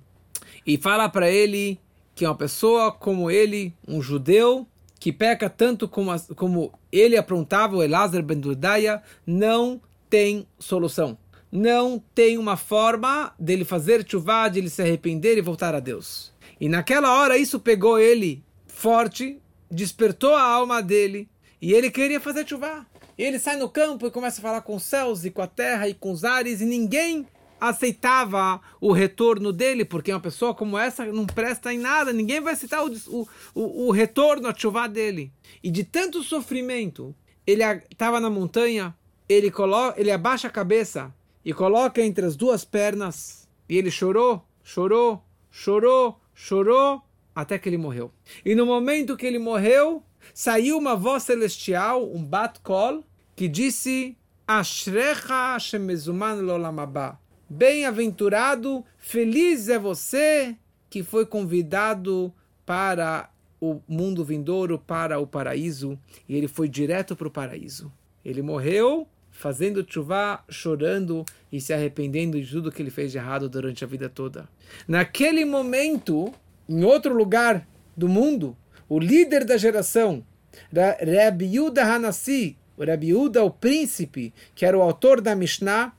e 0.64 0.78
fala 0.78 1.08
para 1.08 1.28
ele 1.28 1.80
que 2.14 2.24
uma 2.24 2.36
pessoa 2.36 2.92
como 2.92 3.30
ele, 3.30 3.74
um 3.86 4.00
judeu, 4.00 4.66
que 5.02 5.10
peca 5.10 5.50
tanto 5.50 5.88
como, 5.88 6.12
como 6.36 6.72
ele 6.92 7.16
aprontava, 7.16 7.74
o 7.74 7.82
Elazar 7.82 8.22
ben 8.22 8.38
Dudaya, 8.38 9.02
não 9.26 9.80
tem 10.08 10.46
solução 10.60 11.18
não 11.50 12.02
tem 12.14 12.38
uma 12.38 12.56
forma 12.56 13.34
dele 13.38 13.62
fazer 13.62 14.06
chuva, 14.08 14.48
de 14.48 14.58
ele 14.58 14.70
se 14.70 14.80
arrepender 14.80 15.36
e 15.36 15.42
voltar 15.42 15.74
a 15.74 15.80
Deus. 15.80 16.32
E 16.58 16.66
naquela 16.66 17.12
hora 17.12 17.36
isso 17.36 17.60
pegou 17.60 17.98
ele 17.98 18.42
forte, 18.66 19.38
despertou 19.70 20.34
a 20.34 20.42
alma 20.42 20.82
dele 20.82 21.28
e 21.60 21.74
ele 21.74 21.90
queria 21.90 22.18
fazer 22.18 22.48
chuva. 22.48 22.86
Ele 23.18 23.38
sai 23.38 23.56
no 23.56 23.68
campo 23.68 24.06
e 24.06 24.10
começa 24.10 24.40
a 24.40 24.42
falar 24.42 24.62
com 24.62 24.76
os 24.76 24.82
céus 24.82 25.26
e 25.26 25.30
com 25.30 25.42
a 25.42 25.46
terra 25.46 25.86
e 25.88 25.92
com 25.92 26.10
os 26.10 26.24
ares 26.24 26.62
e 26.62 26.64
ninguém 26.64 27.26
aceitava 27.62 28.60
o 28.80 28.90
retorno 28.90 29.52
dele, 29.52 29.84
porque 29.84 30.12
uma 30.12 30.18
pessoa 30.18 30.52
como 30.52 30.76
essa 30.76 31.06
não 31.06 31.24
presta 31.24 31.72
em 31.72 31.78
nada, 31.78 32.12
ninguém 32.12 32.40
vai 32.40 32.54
aceitar 32.54 32.84
o, 32.84 33.28
o, 33.54 33.86
o 33.86 33.90
retorno, 33.92 34.48
a 34.48 34.54
chuva 34.54 34.88
dele. 34.88 35.32
E 35.62 35.70
de 35.70 35.84
tanto 35.84 36.24
sofrimento, 36.24 37.14
ele 37.46 37.62
estava 37.88 38.18
na 38.18 38.28
montanha, 38.28 38.92
ele, 39.28 39.48
coloca, 39.48 40.00
ele 40.00 40.10
abaixa 40.10 40.48
a 40.48 40.50
cabeça 40.50 41.14
e 41.44 41.54
coloca 41.54 42.02
entre 42.02 42.26
as 42.26 42.34
duas 42.34 42.64
pernas. 42.64 43.48
E 43.68 43.78
ele 43.78 43.92
chorou, 43.92 44.44
chorou, 44.64 45.22
chorou, 45.48 46.20
chorou, 46.34 47.00
até 47.32 47.60
que 47.60 47.68
ele 47.68 47.78
morreu. 47.78 48.12
E 48.44 48.56
no 48.56 48.66
momento 48.66 49.16
que 49.16 49.24
ele 49.24 49.38
morreu, 49.38 50.02
saiu 50.34 50.76
uma 50.76 50.96
voz 50.96 51.22
celestial, 51.22 52.04
um 52.12 52.24
bat 52.24 52.58
kol, 52.60 53.04
que 53.36 53.46
disse: 53.46 54.16
Ashrecha 54.48 55.56
shemezuman 55.60 56.40
lolamabá. 56.40 57.21
Bem-aventurado, 57.54 58.82
feliz 58.96 59.68
é 59.68 59.78
você 59.78 60.56
que 60.88 61.02
foi 61.02 61.26
convidado 61.26 62.32
para 62.64 63.28
o 63.60 63.78
mundo 63.86 64.24
vindouro, 64.24 64.78
para 64.78 65.18
o 65.18 65.26
paraíso, 65.26 65.98
e 66.26 66.34
ele 66.34 66.48
foi 66.48 66.66
direto 66.66 67.14
para 67.14 67.28
o 67.28 67.30
paraíso. 67.30 67.92
Ele 68.24 68.40
morreu 68.40 69.06
fazendo 69.30 69.84
chuva, 69.86 70.42
chorando 70.48 71.26
e 71.52 71.60
se 71.60 71.74
arrependendo 71.74 72.40
de 72.40 72.50
tudo 72.50 72.72
que 72.72 72.80
ele 72.80 72.90
fez 72.90 73.12
de 73.12 73.18
errado 73.18 73.50
durante 73.50 73.84
a 73.84 73.86
vida 73.86 74.08
toda. 74.08 74.48
Naquele 74.88 75.44
momento, 75.44 76.32
em 76.66 76.82
outro 76.84 77.14
lugar 77.14 77.68
do 77.94 78.08
mundo, 78.08 78.56
o 78.88 78.98
líder 78.98 79.44
da 79.44 79.58
geração, 79.58 80.24
Rabbi 80.72 81.56
Yuda 81.56 81.84
Hanassi, 81.84 82.56
o 82.78 82.82
Rabbi 82.82 83.08
Yuda, 83.08 83.44
o 83.44 83.50
príncipe, 83.50 84.32
que 84.54 84.64
era 84.64 84.78
o 84.78 84.80
autor 84.80 85.20
da 85.20 85.36
Mishnah, 85.36 85.94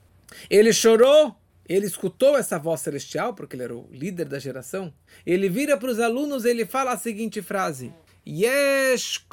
ele 0.49 0.73
chorou, 0.73 1.35
ele 1.67 1.85
escutou 1.85 2.37
essa 2.37 2.59
voz 2.59 2.81
celestial, 2.81 3.33
porque 3.33 3.55
ele 3.55 3.63
era 3.63 3.75
o 3.75 3.87
líder 3.91 4.25
da 4.25 4.39
geração. 4.39 4.93
Ele 5.25 5.47
vira 5.47 5.77
para 5.77 5.91
os 5.91 5.99
alunos 5.99 6.43
e 6.43 6.49
ele 6.49 6.65
fala 6.65 6.91
a 6.91 6.97
seguinte 6.97 7.41
frase: 7.41 7.93
Yesh 8.27 9.25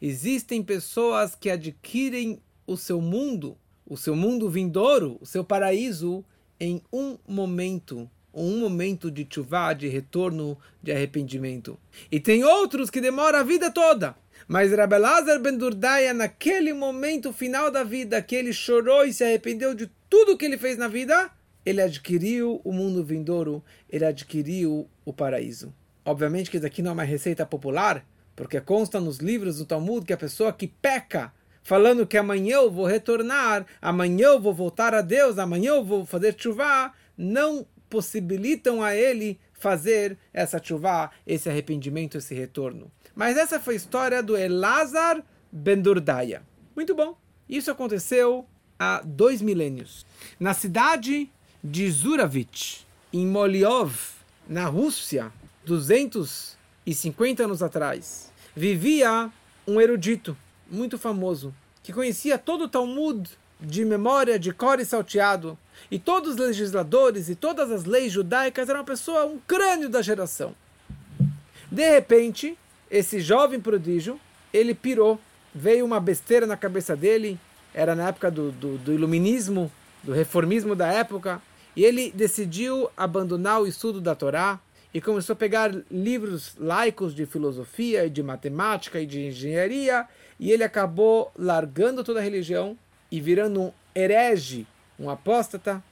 Existem 0.00 0.62
pessoas 0.62 1.34
que 1.34 1.48
adquirem 1.48 2.40
o 2.66 2.76
seu 2.76 3.00
mundo, 3.00 3.56
o 3.86 3.96
seu 3.96 4.14
mundo 4.14 4.50
vindouro, 4.50 5.16
o 5.20 5.26
seu 5.26 5.42
paraíso, 5.42 6.24
em 6.60 6.82
um 6.92 7.16
momento, 7.26 8.10
um 8.32 8.58
momento 8.58 9.10
de 9.10 9.26
chuva, 9.28 9.72
de 9.72 9.88
retorno, 9.88 10.58
de 10.82 10.92
arrependimento. 10.92 11.78
E 12.10 12.20
tem 12.20 12.44
outros 12.44 12.90
que 12.90 13.00
demoram 13.00 13.38
a 13.38 13.42
vida 13.42 13.70
toda. 13.70 14.14
Mas 14.48 14.72
Rabelazar 14.72 15.40
ben 15.40 15.56
Durdaya, 15.56 16.14
naquele 16.14 16.72
momento 16.72 17.32
final 17.32 17.70
da 17.70 17.82
vida, 17.82 18.22
que 18.22 18.36
ele 18.36 18.52
chorou 18.52 19.04
e 19.04 19.12
se 19.12 19.24
arrependeu 19.24 19.74
de 19.74 19.90
tudo 20.08 20.36
que 20.36 20.44
ele 20.44 20.56
fez 20.56 20.78
na 20.78 20.88
vida, 20.88 21.30
ele 21.64 21.82
adquiriu 21.82 22.60
o 22.62 22.72
mundo 22.72 23.04
vindouro, 23.04 23.62
ele 23.90 24.04
adquiriu 24.04 24.88
o 25.04 25.12
paraíso. 25.12 25.74
Obviamente 26.04 26.48
que 26.48 26.56
isso 26.56 26.66
aqui 26.66 26.80
não 26.80 26.92
é 26.92 26.94
uma 26.94 27.02
receita 27.02 27.44
popular, 27.44 28.06
porque 28.36 28.60
consta 28.60 29.00
nos 29.00 29.18
livros 29.18 29.58
do 29.58 29.66
Talmud 29.66 30.06
que 30.06 30.12
a 30.12 30.16
pessoa 30.16 30.52
que 30.52 30.68
peca, 30.68 31.32
falando 31.64 32.06
que 32.06 32.16
amanhã 32.16 32.58
eu 32.58 32.70
vou 32.70 32.86
retornar, 32.86 33.66
amanhã 33.82 34.28
eu 34.28 34.40
vou 34.40 34.54
voltar 34.54 34.94
a 34.94 35.00
Deus, 35.00 35.38
amanhã 35.38 35.70
eu 35.70 35.84
vou 35.84 36.06
fazer 36.06 36.36
chuva, 36.38 36.92
não 37.18 37.66
possibilitam 37.90 38.82
a 38.82 38.94
ele 38.94 39.40
fazer 39.66 40.16
essa 40.32 40.62
chuva, 40.62 41.10
esse 41.26 41.48
arrependimento, 41.48 42.16
esse 42.16 42.32
retorno. 42.32 42.88
Mas 43.16 43.36
essa 43.36 43.58
foi 43.58 43.74
a 43.74 43.76
história 43.76 44.22
do 44.22 44.36
Elazar 44.36 45.20
ben 45.50 45.82
Durdaya. 45.82 46.44
Muito 46.76 46.94
bom. 46.94 47.18
Isso 47.48 47.68
aconteceu 47.68 48.46
há 48.78 49.02
dois 49.04 49.42
milênios. 49.42 50.06
Na 50.38 50.54
cidade 50.54 51.28
de 51.64 51.90
Zuravich, 51.90 52.86
em 53.12 53.26
Moliov, 53.26 53.92
na 54.48 54.66
Rússia, 54.66 55.32
250 55.64 57.42
anos 57.42 57.60
atrás 57.60 58.30
vivia 58.54 59.28
um 59.66 59.80
erudito 59.80 60.36
muito 60.70 60.96
famoso 60.96 61.52
que 61.82 61.92
conhecia 61.92 62.38
todo 62.38 62.64
o 62.64 62.68
Talmud 62.68 63.28
de 63.66 63.84
memória, 63.84 64.38
de 64.38 64.52
cor 64.52 64.78
e 64.78 64.84
salteado, 64.84 65.58
e 65.90 65.98
todos 65.98 66.30
os 66.30 66.36
legisladores 66.36 67.28
e 67.28 67.34
todas 67.34 67.70
as 67.70 67.84
leis 67.84 68.12
judaicas 68.12 68.68
era 68.68 68.78
uma 68.78 68.84
pessoa, 68.84 69.26
um 69.26 69.38
crânio 69.38 69.88
da 69.88 70.00
geração. 70.00 70.54
De 71.70 71.90
repente, 71.90 72.56
esse 72.88 73.20
jovem 73.20 73.60
prodígio, 73.60 74.20
ele 74.52 74.72
pirou, 74.72 75.20
veio 75.52 75.84
uma 75.84 75.98
besteira 75.98 76.46
na 76.46 76.56
cabeça 76.56 76.94
dele, 76.94 77.38
era 77.74 77.94
na 77.96 78.08
época 78.08 78.30
do, 78.30 78.52
do, 78.52 78.78
do 78.78 78.92
iluminismo, 78.92 79.70
do 80.02 80.12
reformismo 80.12 80.76
da 80.76 80.86
época, 80.86 81.42
e 81.74 81.84
ele 81.84 82.12
decidiu 82.12 82.88
abandonar 82.96 83.60
o 83.60 83.66
estudo 83.66 84.00
da 84.00 84.14
Torá, 84.14 84.60
e 84.94 85.00
começou 85.00 85.34
a 85.34 85.36
pegar 85.36 85.74
livros 85.90 86.54
laicos 86.56 87.14
de 87.14 87.26
filosofia 87.26 88.06
e 88.06 88.10
de 88.10 88.22
matemática 88.22 89.00
e 89.00 89.04
de 89.04 89.26
engenharia, 89.26 90.06
e 90.38 90.52
ele 90.52 90.62
acabou 90.62 91.32
largando 91.36 92.04
toda 92.04 92.20
a 92.20 92.22
religião 92.22 92.78
e 93.16 93.20
virando 93.20 93.62
um 93.62 93.72
herege, 93.94 94.66
um 95.00 95.08
apóstata, 95.08 95.82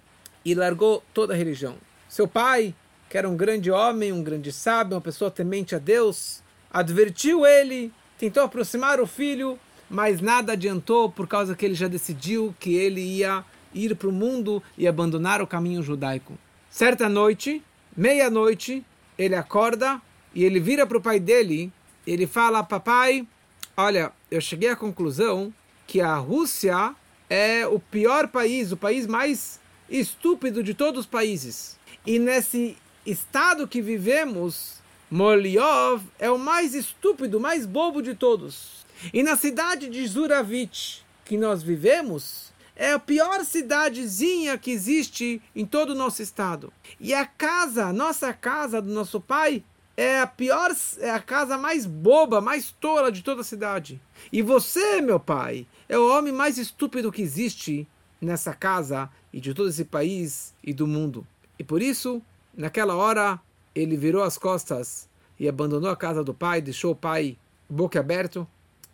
e 0.44 0.54
largou 0.54 1.02
toda 1.14 1.32
a 1.32 1.36
religião. 1.36 1.76
Seu 2.06 2.28
pai, 2.28 2.74
que 3.08 3.16
era 3.16 3.26
um 3.26 3.34
grande 3.34 3.70
homem, 3.70 4.12
um 4.12 4.22
grande 4.22 4.52
sábio, 4.52 4.94
uma 4.94 5.00
pessoa 5.00 5.30
temente 5.30 5.74
a 5.74 5.78
Deus, 5.78 6.42
advertiu 6.70 7.46
ele, 7.46 7.90
tentou 8.18 8.42
aproximar 8.42 9.00
o 9.00 9.06
filho, 9.06 9.58
mas 9.88 10.20
nada 10.20 10.52
adiantou 10.52 11.10
por 11.10 11.26
causa 11.26 11.56
que 11.56 11.64
ele 11.64 11.74
já 11.74 11.88
decidiu 11.88 12.54
que 12.60 12.74
ele 12.74 13.00
ia 13.00 13.42
ir 13.72 13.96
para 13.96 14.08
o 14.08 14.12
mundo 14.12 14.62
e 14.76 14.86
abandonar 14.86 15.40
o 15.40 15.46
caminho 15.46 15.82
judaico. 15.82 16.38
Certa 16.68 17.08
noite, 17.08 17.62
meia-noite, 17.96 18.84
ele 19.16 19.34
acorda 19.34 19.98
e 20.34 20.44
ele 20.44 20.60
vira 20.60 20.86
para 20.86 20.98
o 20.98 21.00
pai 21.00 21.18
dele, 21.18 21.72
ele 22.06 22.26
fala, 22.26 22.62
papai, 22.62 23.26
olha, 23.74 24.12
eu 24.30 24.42
cheguei 24.42 24.68
à 24.68 24.76
conclusão 24.76 25.50
que 25.86 26.02
a 26.02 26.16
Rússia 26.16 26.94
é 27.28 27.66
o 27.66 27.78
pior 27.78 28.28
país, 28.28 28.72
o 28.72 28.76
país 28.76 29.06
mais 29.06 29.60
estúpido 29.88 30.62
de 30.62 30.74
todos 30.74 31.00
os 31.00 31.06
países. 31.06 31.78
E 32.06 32.18
nesse 32.18 32.76
estado 33.06 33.68
que 33.68 33.80
vivemos, 33.80 34.82
Moliov 35.10 36.02
é 36.18 36.30
o 36.30 36.38
mais 36.38 36.74
estúpido, 36.74 37.40
mais 37.40 37.66
bobo 37.66 38.02
de 38.02 38.14
todos. 38.14 38.84
E 39.12 39.22
na 39.22 39.36
cidade 39.36 39.88
de 39.88 40.06
Zuravit, 40.06 41.04
que 41.24 41.36
nós 41.36 41.62
vivemos, 41.62 42.52
é 42.76 42.92
a 42.92 42.98
pior 42.98 43.44
cidadezinha 43.44 44.58
que 44.58 44.70
existe 44.70 45.40
em 45.54 45.64
todo 45.64 45.90
o 45.90 45.94
nosso 45.94 46.22
estado. 46.22 46.72
E 46.98 47.14
a 47.14 47.24
casa, 47.24 47.92
nossa 47.92 48.32
casa 48.32 48.82
do 48.82 48.92
nosso 48.92 49.20
pai, 49.20 49.62
é 49.96 50.20
a 50.20 50.26
pior, 50.26 50.70
é 50.98 51.10
a 51.10 51.20
casa 51.20 51.56
mais 51.56 51.86
boba, 51.86 52.40
mais 52.40 52.70
tola 52.72 53.12
de 53.12 53.22
toda 53.22 53.42
a 53.42 53.44
cidade. 53.44 54.00
E 54.32 54.42
você, 54.42 55.00
meu 55.00 55.20
pai, 55.20 55.66
é 55.88 55.96
o 55.98 56.10
homem 56.10 56.32
mais 56.32 56.58
estúpido 56.58 57.12
que 57.12 57.22
existe 57.22 57.86
nessa 58.20 58.54
casa 58.54 59.08
e 59.32 59.40
de 59.40 59.54
todo 59.54 59.68
esse 59.68 59.84
país 59.84 60.54
e 60.62 60.72
do 60.72 60.86
mundo. 60.86 61.26
E 61.58 61.64
por 61.64 61.80
isso, 61.80 62.20
naquela 62.56 62.96
hora, 62.96 63.40
ele 63.74 63.96
virou 63.96 64.22
as 64.22 64.36
costas 64.38 65.08
e 65.38 65.48
abandonou 65.48 65.90
a 65.90 65.96
casa 65.96 66.24
do 66.24 66.34
pai, 66.34 66.60
deixou 66.60 66.92
o 66.92 66.96
pai 66.96 67.36
boca 67.68 68.00
aberto 68.00 68.46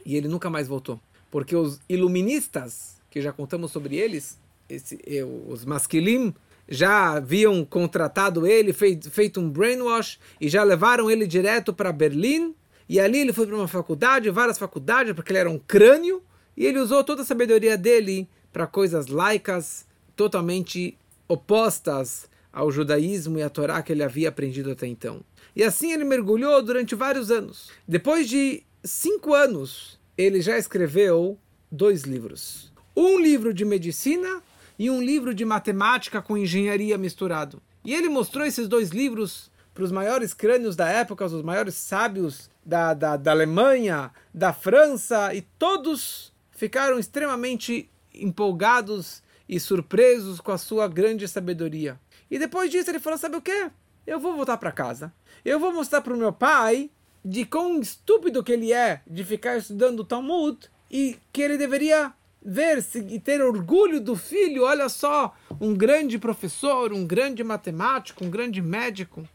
e 0.04 0.16
ele 0.16 0.28
nunca 0.28 0.50
mais 0.50 0.68
voltou. 0.68 1.00
Porque 1.30 1.54
os 1.54 1.80
iluministas, 1.88 3.00
que 3.10 3.20
já 3.22 3.32
contamos 3.32 3.70
sobre 3.70 3.96
eles, 3.96 4.38
esse, 4.68 4.98
eh, 5.06 5.24
os 5.24 5.64
masquilim, 5.64 6.34
já 6.70 7.16
haviam 7.16 7.64
contratado 7.64 8.46
ele, 8.46 8.72
feito, 8.72 9.10
feito 9.10 9.40
um 9.40 9.50
brainwash 9.50 10.20
e 10.40 10.48
já 10.48 10.62
levaram 10.62 11.10
ele 11.10 11.26
direto 11.26 11.74
para 11.74 11.92
Berlim. 11.92 12.54
E 12.88 13.00
ali 13.00 13.18
ele 13.18 13.32
foi 13.32 13.46
para 13.46 13.56
uma 13.56 13.68
faculdade, 13.68 14.30
várias 14.30 14.56
faculdades, 14.56 15.12
porque 15.12 15.32
ele 15.32 15.40
era 15.40 15.50
um 15.50 15.58
crânio. 15.58 16.22
E 16.56 16.64
ele 16.64 16.78
usou 16.78 17.02
toda 17.02 17.22
a 17.22 17.24
sabedoria 17.24 17.76
dele 17.76 18.28
para 18.52 18.66
coisas 18.66 19.08
laicas, 19.08 19.84
totalmente 20.14 20.96
opostas 21.26 22.28
ao 22.52 22.70
judaísmo 22.70 23.38
e 23.38 23.42
à 23.42 23.50
Torá 23.50 23.82
que 23.82 23.92
ele 23.92 24.02
havia 24.02 24.28
aprendido 24.28 24.70
até 24.70 24.86
então. 24.86 25.22
E 25.54 25.64
assim 25.64 25.92
ele 25.92 26.04
mergulhou 26.04 26.62
durante 26.62 26.94
vários 26.94 27.30
anos. 27.30 27.70
Depois 27.86 28.28
de 28.28 28.62
cinco 28.84 29.34
anos, 29.34 29.98
ele 30.16 30.40
já 30.40 30.58
escreveu 30.58 31.38
dois 31.70 32.02
livros. 32.02 32.72
Um 32.96 33.18
livro 33.18 33.54
de 33.54 33.64
medicina 33.64 34.42
e 34.80 34.88
um 34.88 35.02
livro 35.02 35.34
de 35.34 35.44
matemática 35.44 36.22
com 36.22 36.38
engenharia 36.38 36.96
misturado. 36.96 37.60
E 37.84 37.92
ele 37.92 38.08
mostrou 38.08 38.46
esses 38.46 38.66
dois 38.66 38.88
livros 38.88 39.50
para 39.74 39.84
os 39.84 39.92
maiores 39.92 40.32
crânios 40.32 40.74
da 40.74 40.88
época, 40.88 41.26
os 41.26 41.42
maiores 41.42 41.74
sábios 41.74 42.48
da, 42.64 42.94
da, 42.94 43.18
da 43.18 43.30
Alemanha, 43.30 44.10
da 44.32 44.54
França, 44.54 45.34
e 45.34 45.42
todos 45.42 46.32
ficaram 46.52 46.98
extremamente 46.98 47.90
empolgados 48.14 49.22
e 49.46 49.60
surpresos 49.60 50.40
com 50.40 50.50
a 50.50 50.56
sua 50.56 50.88
grande 50.88 51.28
sabedoria. 51.28 52.00
E 52.30 52.38
depois 52.38 52.70
disso 52.70 52.90
ele 52.90 53.00
falou: 53.00 53.18
Sabe 53.18 53.36
o 53.36 53.42
que? 53.42 53.70
Eu 54.06 54.18
vou 54.18 54.34
voltar 54.34 54.56
para 54.56 54.72
casa. 54.72 55.12
Eu 55.44 55.60
vou 55.60 55.74
mostrar 55.74 56.00
para 56.00 56.14
o 56.14 56.16
meu 56.16 56.32
pai 56.32 56.90
de 57.22 57.44
quão 57.44 57.78
estúpido 57.82 58.42
que 58.42 58.52
ele 58.52 58.72
é 58.72 59.02
de 59.06 59.24
ficar 59.24 59.58
estudando 59.58 60.06
Talmud 60.06 60.58
e 60.90 61.18
que 61.30 61.42
ele 61.42 61.58
deveria 61.58 62.14
ver 62.42 62.84
e 63.08 63.20
ter 63.20 63.42
orgulho 63.42 64.00
do 64.00 64.16
filho, 64.16 64.64
olha 64.64 64.88
só, 64.88 65.34
um 65.60 65.74
grande 65.74 66.18
professor, 66.18 66.92
um 66.92 67.06
grande 67.06 67.44
matemático, 67.44 68.24
um 68.24 68.30
grande 68.30 68.62
médico. 68.62 69.28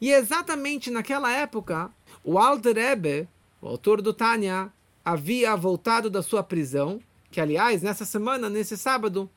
E 0.00 0.10
exatamente 0.10 0.90
naquela 0.90 1.32
época, 1.32 1.90
o 2.24 2.38
Alter 2.38 2.78
Ebe, 2.78 3.28
o 3.60 3.68
autor 3.68 4.00
do 4.00 4.12
Tânia, 4.12 4.72
havia 5.04 5.54
voltado 5.56 6.10
da 6.10 6.22
sua 6.22 6.42
prisão, 6.42 7.00
que 7.30 7.40
aliás, 7.40 7.82
nessa 7.82 8.04
semana, 8.04 8.48
nesse 8.48 8.76
sábado, 8.76 9.30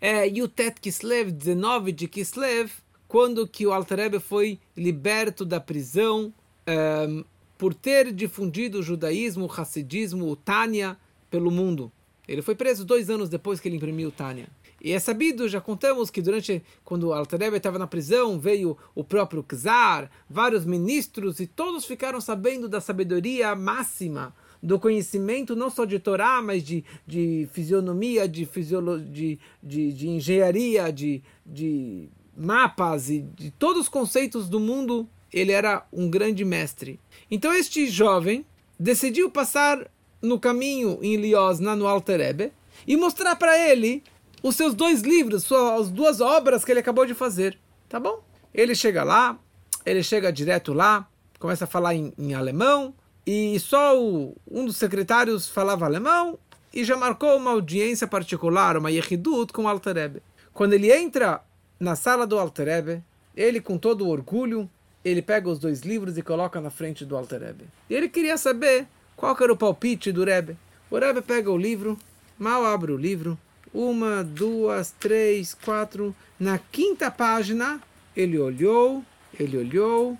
é 0.00 0.26
Yutet 0.26 0.80
Kislev, 0.80 1.30
19 1.30 1.92
de 1.92 2.08
Kislev, 2.08 2.70
quando 3.08 3.46
que 3.46 3.66
o 3.66 3.72
Alter 3.72 3.98
Ebe 4.00 4.20
foi 4.20 4.58
liberto 4.76 5.44
da 5.44 5.60
prisão 5.60 6.32
ehm, 6.66 7.24
por 7.58 7.74
ter 7.74 8.12
difundido 8.12 8.78
o 8.78 8.82
judaísmo, 8.82 9.46
o 9.46 9.60
hassidismo, 9.60 10.28
o 10.28 10.36
Tânia 10.36 10.96
pelo 11.30 11.50
mundo. 11.50 11.92
Ele 12.26 12.42
foi 12.42 12.54
preso 12.54 12.84
dois 12.84 13.10
anos 13.10 13.28
depois 13.28 13.58
que 13.58 13.68
ele 13.68 13.76
imprimiu 13.76 14.12
Tânia. 14.12 14.48
E 14.80 14.92
é 14.92 14.98
sabido, 14.98 15.48
já 15.48 15.60
contamos, 15.60 16.10
que 16.10 16.20
durante, 16.20 16.62
quando 16.84 17.12
Altareb 17.12 17.56
estava 17.56 17.78
na 17.78 17.86
prisão, 17.86 18.38
veio 18.38 18.76
o 18.94 19.04
próprio 19.04 19.44
Czar, 19.44 20.10
vários 20.28 20.64
ministros, 20.64 21.40
e 21.40 21.46
todos 21.46 21.84
ficaram 21.84 22.20
sabendo 22.20 22.68
da 22.68 22.80
sabedoria 22.80 23.54
máxima, 23.54 24.34
do 24.62 24.78
conhecimento 24.78 25.56
não 25.56 25.68
só 25.68 25.84
de 25.84 25.98
Torá, 25.98 26.40
mas 26.40 26.62
de, 26.62 26.84
de 27.06 27.48
fisionomia, 27.52 28.28
de, 28.28 28.46
fisiolo, 28.46 29.00
de, 29.00 29.38
de, 29.62 29.92
de 29.92 30.08
engenharia, 30.08 30.92
de, 30.92 31.22
de 31.44 32.08
mapas 32.36 33.10
e 33.10 33.20
de 33.20 33.50
todos 33.50 33.82
os 33.82 33.88
conceitos 33.88 34.48
do 34.48 34.60
mundo. 34.60 35.08
Ele 35.32 35.50
era 35.50 35.86
um 35.92 36.08
grande 36.08 36.44
mestre. 36.44 37.00
Então 37.30 37.52
este 37.52 37.88
jovem 37.88 38.44
decidiu 38.78 39.30
passar 39.30 39.90
no 40.22 40.38
caminho 40.38 40.98
em 41.02 41.16
Liosna, 41.16 41.74
no 41.74 41.86
Alter 41.86 42.20
Ebe, 42.20 42.52
e 42.86 42.96
mostrar 42.96 43.36
para 43.36 43.58
ele 43.58 44.02
os 44.42 44.56
seus 44.56 44.74
dois 44.74 45.02
livros, 45.02 45.44
suas 45.44 45.90
duas 45.90 46.20
obras 46.20 46.64
que 46.64 46.70
ele 46.70 46.80
acabou 46.80 47.04
de 47.04 47.14
fazer. 47.14 47.58
Tá 47.88 48.00
bom? 48.00 48.22
Ele 48.54 48.74
chega 48.74 49.02
lá, 49.02 49.38
ele 49.84 50.02
chega 50.02 50.32
direto 50.32 50.72
lá, 50.72 51.08
começa 51.38 51.64
a 51.64 51.68
falar 51.68 51.94
em, 51.94 52.12
em 52.18 52.34
alemão, 52.34 52.94
e 53.26 53.58
só 53.60 54.00
o, 54.00 54.36
um 54.50 54.64
dos 54.64 54.76
secretários 54.76 55.48
falava 55.48 55.84
alemão, 55.84 56.38
e 56.72 56.84
já 56.84 56.96
marcou 56.96 57.36
uma 57.36 57.50
audiência 57.50 58.06
particular, 58.06 58.76
uma 58.76 58.90
yechidut 58.90 59.52
com 59.52 59.64
o 59.64 59.68
Alter 59.68 59.96
Ebe. 59.96 60.22
Quando 60.54 60.72
ele 60.72 60.90
entra 60.92 61.42
na 61.78 61.94
sala 61.94 62.26
do 62.26 62.38
Alter 62.38 62.68
Ebe, 62.68 63.04
ele 63.36 63.60
com 63.60 63.76
todo 63.76 64.08
orgulho, 64.08 64.68
ele 65.04 65.20
pega 65.20 65.48
os 65.48 65.58
dois 65.58 65.80
livros 65.80 66.16
e 66.16 66.22
coloca 66.22 66.60
na 66.60 66.70
frente 66.70 67.04
do 67.04 67.16
Alter 67.16 67.42
Ebe. 67.42 67.64
E 67.90 67.94
ele 67.94 68.08
queria 68.08 68.38
saber 68.38 68.86
qual 69.22 69.36
que 69.36 69.44
era 69.44 69.52
o 69.52 69.56
palpite 69.56 70.10
do 70.10 70.24
Rebbe? 70.24 70.56
O 70.90 70.98
Rebbe 70.98 71.22
pega 71.22 71.48
o 71.48 71.56
livro, 71.56 71.96
mal 72.36 72.66
abre 72.66 72.90
o 72.90 72.96
livro, 72.96 73.38
uma, 73.72 74.24
duas, 74.24 74.92
três, 74.98 75.54
quatro. 75.54 76.12
Na 76.40 76.58
quinta 76.58 77.08
página, 77.08 77.80
ele 78.16 78.36
olhou, 78.36 79.04
ele 79.38 79.56
olhou, 79.56 80.18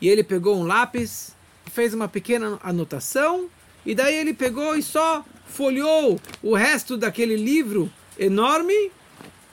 e 0.00 0.08
ele 0.08 0.22
pegou 0.22 0.56
um 0.56 0.62
lápis, 0.62 1.34
fez 1.72 1.94
uma 1.94 2.06
pequena 2.06 2.60
anotação, 2.62 3.48
e 3.84 3.92
daí 3.92 4.14
ele 4.14 4.32
pegou 4.32 4.76
e 4.76 4.84
só 4.84 5.24
folheou 5.48 6.20
o 6.44 6.54
resto 6.54 6.96
daquele 6.96 7.34
livro 7.34 7.90
enorme 8.16 8.92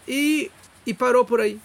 e, 0.08 0.52
e 0.86 0.94
parou 0.94 1.26
por 1.26 1.42
aí. 1.42 1.60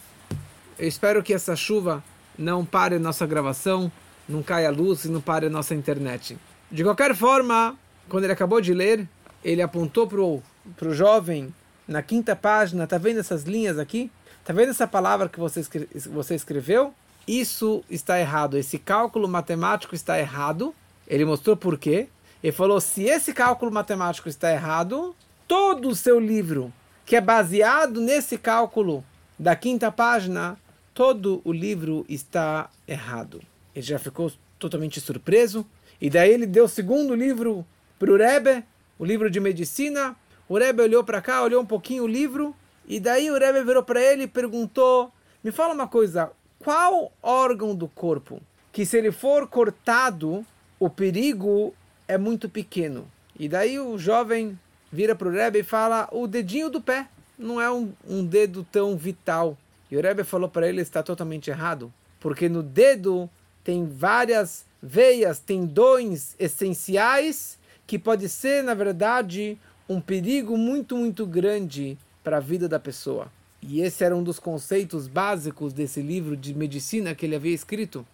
Eu 0.79 0.89
espero 0.89 1.23
que 1.23 1.35
essa 1.35 1.55
chuva 1.55 2.03
não 2.39 2.65
pare 2.65 2.99
nossa 2.99 3.27
gravação, 3.27 3.93
não 4.27 4.43
caia 4.43 4.69
a 4.69 4.73
luz 4.73 5.05
e 5.05 5.11
não 5.11 5.21
pare 5.21 5.45
a 5.45 5.51
nossa 5.51 5.75
internet. 5.75 6.39
De 6.75 6.83
qualquer 6.83 7.15
forma, 7.15 7.79
quando 8.09 8.25
ele 8.25 8.33
acabou 8.33 8.61
de 8.61 8.75
ler, 8.75 9.09
ele 9.45 9.63
apontou 9.63 10.09
para 10.09 10.89
o 10.89 10.93
jovem 10.93 11.55
na 11.87 12.03
quinta 12.03 12.35
página, 12.35 12.85
tá 12.85 12.99
vendo 12.99 13.21
essas 13.21 13.45
linhas 13.45 13.79
aqui? 13.79 14.11
Tá 14.45 14.53
vendo 14.53 14.71
essa 14.71 14.85
palavra 14.85 15.29
que 15.29 15.39
você, 15.39 15.63
você 16.11 16.35
escreveu? 16.35 16.93
Isso 17.29 17.85
está 17.89 18.19
errado, 18.19 18.59
esse 18.59 18.77
cálculo 18.77 19.29
matemático 19.29 19.95
está 19.95 20.19
errado. 20.19 20.75
Ele 21.07 21.25
mostrou 21.25 21.57
por 21.57 21.79
quê. 21.79 22.09
Ele 22.43 22.51
falou: 22.51 22.81
se 22.81 23.05
esse 23.05 23.33
cálculo 23.33 23.71
matemático 23.71 24.29
está 24.29 24.51
errado, 24.51 25.15
todo 25.47 25.89
o 25.89 25.95
seu 25.95 26.19
livro, 26.19 26.73
que 27.07 27.15
é 27.15 27.21
baseado 27.21 28.01
nesse 28.01 28.37
cálculo 28.37 29.05
da 29.39 29.55
quinta 29.55 29.93
página, 29.93 30.59
todo 30.93 31.41
o 31.45 31.53
livro 31.53 32.05
está 32.09 32.69
errado. 32.89 33.41
Ele 33.73 33.87
já 33.87 34.01
ficou 34.01 34.33
totalmente 34.59 35.01
surpreso. 35.01 35.65
E 36.05 36.11
daí 36.11 36.33
ele 36.33 36.45
deu 36.45 36.67
o 36.67 36.69
segundo 36.69 37.15
livro 37.15 37.65
para 37.99 38.13
o 38.13 38.17
Rebbe, 38.19 38.63
o 38.99 39.07
livro 39.07 39.31
de 39.31 39.41
medicina. 39.41 40.15
O 40.47 40.59
Rebbe 40.59 40.83
olhou 40.83 41.03
para 41.03 41.23
cá, 41.23 41.43
olhou 41.43 41.63
um 41.63 41.65
pouquinho 41.65 42.05
o 42.05 42.07
livro, 42.07 42.55
e 42.87 43.01
daí 43.01 43.31
o 43.31 43.39
Rebbe 43.39 43.65
virou 43.65 43.83
para 43.83 44.03
ele 44.03 44.25
e 44.25 44.29
perguntou: 44.29 45.11
Me 45.43 45.51
fala 45.51 45.73
uma 45.73 45.89
coisa, 45.89 46.31
qual 46.59 47.11
órgão 47.23 47.75
do 47.75 47.89
corpo 47.89 48.39
que, 48.71 48.85
se 48.85 48.99
ele 48.99 49.11
for 49.11 49.49
cortado, 49.49 50.45
o 50.79 50.91
perigo 50.91 51.75
é 52.07 52.19
muito 52.19 52.51
pequeno? 52.51 53.11
E 53.39 53.49
daí 53.49 53.81
o 53.81 53.97
jovem 53.97 54.59
vira 54.93 55.15
para 55.15 55.29
o 55.29 55.33
Rebbe 55.33 55.61
e 55.61 55.65
fala: 55.65 56.07
O 56.13 56.27
dedinho 56.27 56.69
do 56.69 56.83
pé 56.83 57.09
não 57.39 57.59
é 57.59 57.73
um, 57.73 57.95
um 58.07 58.23
dedo 58.23 58.63
tão 58.71 58.95
vital. 58.95 59.57
E 59.91 59.97
o 59.97 60.03
Rebbe 60.03 60.23
falou 60.23 60.51
para 60.51 60.69
ele: 60.69 60.83
Está 60.83 61.03
totalmente 61.03 61.49
errado, 61.49 61.91
porque 62.21 62.47
no 62.47 62.63
dedo 62.63 63.27
tem 63.65 63.87
várias 63.87 64.67
veias, 64.85 65.39
tendões 65.39 66.35
essenciais 66.39 67.59
que 67.87 67.99
pode 67.99 68.29
ser, 68.29 68.63
na 68.63 68.75
verdade, 68.75 69.59
um 69.89 70.01
perigo 70.01 70.57
muito, 70.59 70.97
muito 70.97 71.27
grande 71.27 71.97
para 72.23 72.37
a 72.37 72.41
vida 72.41 72.69
da 72.69 72.79
pessoa. 72.79 73.31
E 73.63 73.81
esse 73.81 74.05
era 74.05 74.15
um 74.15 74.23
dos 74.23 74.39
conceitos 74.39 75.07
básicos 75.09 75.73
desse 75.73 76.03
livro 76.03 76.37
de 76.37 76.55
medicina 76.55 77.15
que 77.15 77.25
ele 77.25 77.35
havia 77.35 77.55
escrito. 77.55 78.07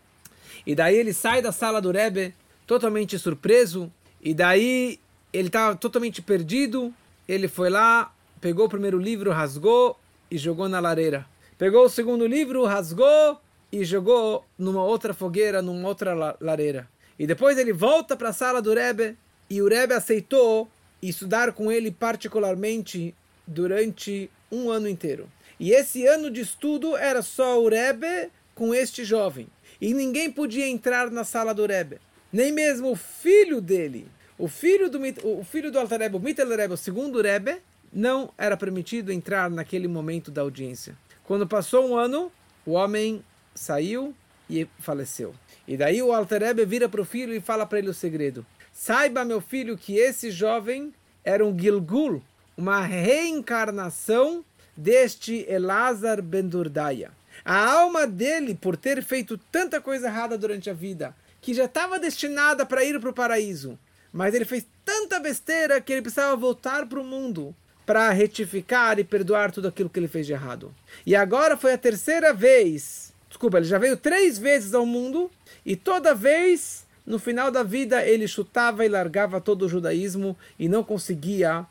E 0.64 0.74
daí 0.74 0.96
ele 0.96 1.12
sai 1.12 1.42
da 1.42 1.50
sala 1.50 1.80
do 1.80 1.90
Rebbe 1.90 2.34
totalmente 2.66 3.18
surpreso, 3.18 3.90
e 4.22 4.32
daí 4.32 5.00
ele 5.32 5.48
estava 5.48 5.74
totalmente 5.74 6.22
perdido. 6.22 6.94
Ele 7.26 7.48
foi 7.48 7.68
lá, 7.68 8.14
pegou 8.40 8.66
o 8.66 8.68
primeiro 8.68 8.98
livro, 8.98 9.32
rasgou 9.32 9.98
e 10.30 10.38
jogou 10.38 10.68
na 10.68 10.78
lareira. 10.78 11.26
Pegou 11.58 11.84
o 11.84 11.90
segundo 11.90 12.26
livro, 12.26 12.64
rasgou 12.64 13.40
e 13.72 13.84
jogou 13.84 14.44
numa 14.58 14.82
outra 14.84 15.14
fogueira, 15.14 15.62
numa 15.62 15.88
outra 15.88 16.36
lareira. 16.40 16.88
E 17.18 17.26
depois 17.26 17.58
ele 17.58 17.72
volta 17.72 18.16
para 18.16 18.30
a 18.30 18.32
sala 18.32 18.62
do 18.62 18.74
Rebbe 18.74 19.16
e 19.48 19.60
o 19.60 19.68
Rebbe 19.68 19.94
aceitou 19.94 20.68
estudar 21.02 21.52
com 21.52 21.70
ele 21.70 21.90
particularmente 21.90 23.14
durante 23.46 24.30
um 24.50 24.70
ano 24.70 24.88
inteiro. 24.88 25.28
E 25.58 25.72
esse 25.72 26.06
ano 26.06 26.30
de 26.30 26.40
estudo 26.40 26.96
era 26.96 27.22
só 27.22 27.62
o 27.62 27.68
Rebbe 27.68 28.30
com 28.54 28.74
este 28.74 29.04
jovem. 29.04 29.48
E 29.80 29.94
ninguém 29.94 30.30
podia 30.30 30.68
entrar 30.68 31.10
na 31.10 31.24
sala 31.24 31.54
do 31.54 31.66
Rebbe. 31.66 31.98
Nem 32.32 32.52
mesmo 32.52 32.92
o 32.92 32.96
filho 32.96 33.60
dele, 33.60 34.06
o 34.38 34.48
filho 34.48 34.88
do, 34.88 35.00
o 35.24 35.44
filho 35.44 35.70
do 35.70 35.78
Alter 35.78 36.00
Rebbe, 36.00 36.16
o 36.16 36.20
Mittel 36.20 36.48
Rebbe, 36.48 36.74
o 36.74 36.76
segundo 36.76 37.20
Rebbe, 37.20 37.58
não 37.92 38.30
era 38.38 38.56
permitido 38.56 39.12
entrar 39.12 39.50
naquele 39.50 39.88
momento 39.88 40.30
da 40.30 40.42
audiência. 40.42 40.96
Quando 41.24 41.46
passou 41.46 41.88
um 41.88 41.96
ano, 41.96 42.30
o 42.64 42.72
homem 42.72 43.24
saiu 43.60 44.14
e 44.48 44.66
faleceu. 44.78 45.34
E 45.68 45.76
daí 45.76 46.02
o 46.02 46.12
Alter 46.12 46.42
Rebbe 46.42 46.64
vira 46.64 46.88
para 46.88 47.02
o 47.02 47.04
filho 47.04 47.34
e 47.34 47.40
fala 47.40 47.66
para 47.66 47.78
ele 47.78 47.90
o 47.90 47.94
segredo. 47.94 48.44
Saiba, 48.72 49.24
meu 49.24 49.40
filho, 49.40 49.76
que 49.76 49.96
esse 49.96 50.30
jovem 50.30 50.94
era 51.22 51.44
um 51.44 51.56
Gilgul, 51.56 52.22
uma 52.56 52.80
reencarnação 52.80 54.42
deste 54.74 55.44
Elazar 55.46 56.22
Ben 56.22 56.48
Durdaya. 56.48 57.10
A 57.44 57.72
alma 57.72 58.06
dele, 58.06 58.54
por 58.54 58.76
ter 58.76 59.02
feito 59.02 59.36
tanta 59.52 59.80
coisa 59.80 60.06
errada 60.06 60.38
durante 60.38 60.70
a 60.70 60.74
vida, 60.74 61.14
que 61.40 61.52
já 61.52 61.66
estava 61.66 61.98
destinada 61.98 62.64
para 62.64 62.84
ir 62.84 62.98
para 62.98 63.10
o 63.10 63.14
paraíso, 63.14 63.78
mas 64.12 64.34
ele 64.34 64.44
fez 64.44 64.66
tanta 64.84 65.20
besteira 65.20 65.80
que 65.80 65.92
ele 65.92 66.02
precisava 66.02 66.34
voltar 66.34 66.86
para 66.86 67.00
o 67.00 67.04
mundo 67.04 67.54
para 67.84 68.10
retificar 68.10 68.98
e 68.98 69.04
perdoar 69.04 69.50
tudo 69.50 69.68
aquilo 69.68 69.90
que 69.90 69.98
ele 69.98 70.08
fez 70.08 70.26
de 70.26 70.32
errado. 70.32 70.74
E 71.04 71.16
agora 71.16 71.56
foi 71.56 71.72
a 71.72 71.78
terceira 71.78 72.32
vez, 72.32 73.09
desculpa, 73.40 73.56
ele 73.56 73.66
já 73.66 73.78
veio 73.78 73.96
três 73.96 74.38
vezes 74.38 74.74
ao 74.74 74.84
mundo 74.84 75.30
e 75.64 75.74
toda 75.74 76.14
vez 76.14 76.84
no 77.06 77.18
final 77.18 77.50
da 77.50 77.62
vida 77.62 78.04
ele 78.04 78.28
chutava 78.28 78.84
e 78.84 78.88
largava 78.88 79.40
todo 79.40 79.62
o 79.62 79.68
judaísmo 79.68 80.36
e 80.58 80.68
não 80.68 80.84
conseguia 80.84 81.64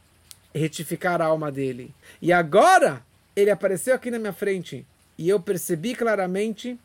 retificar 0.51 1.21
a 1.21 1.25
alma 1.25 1.51
dele. 1.51 1.93
E 2.19 2.33
agora 2.33 3.03
ele 3.35 3.51
apareceu 3.51 3.93
aqui 3.93 4.09
na 4.09 4.17
minha 4.17 4.33
frente 4.33 4.83
e 5.15 5.29
eu 5.29 5.39
percebi 5.39 5.93
claramente 5.93 6.75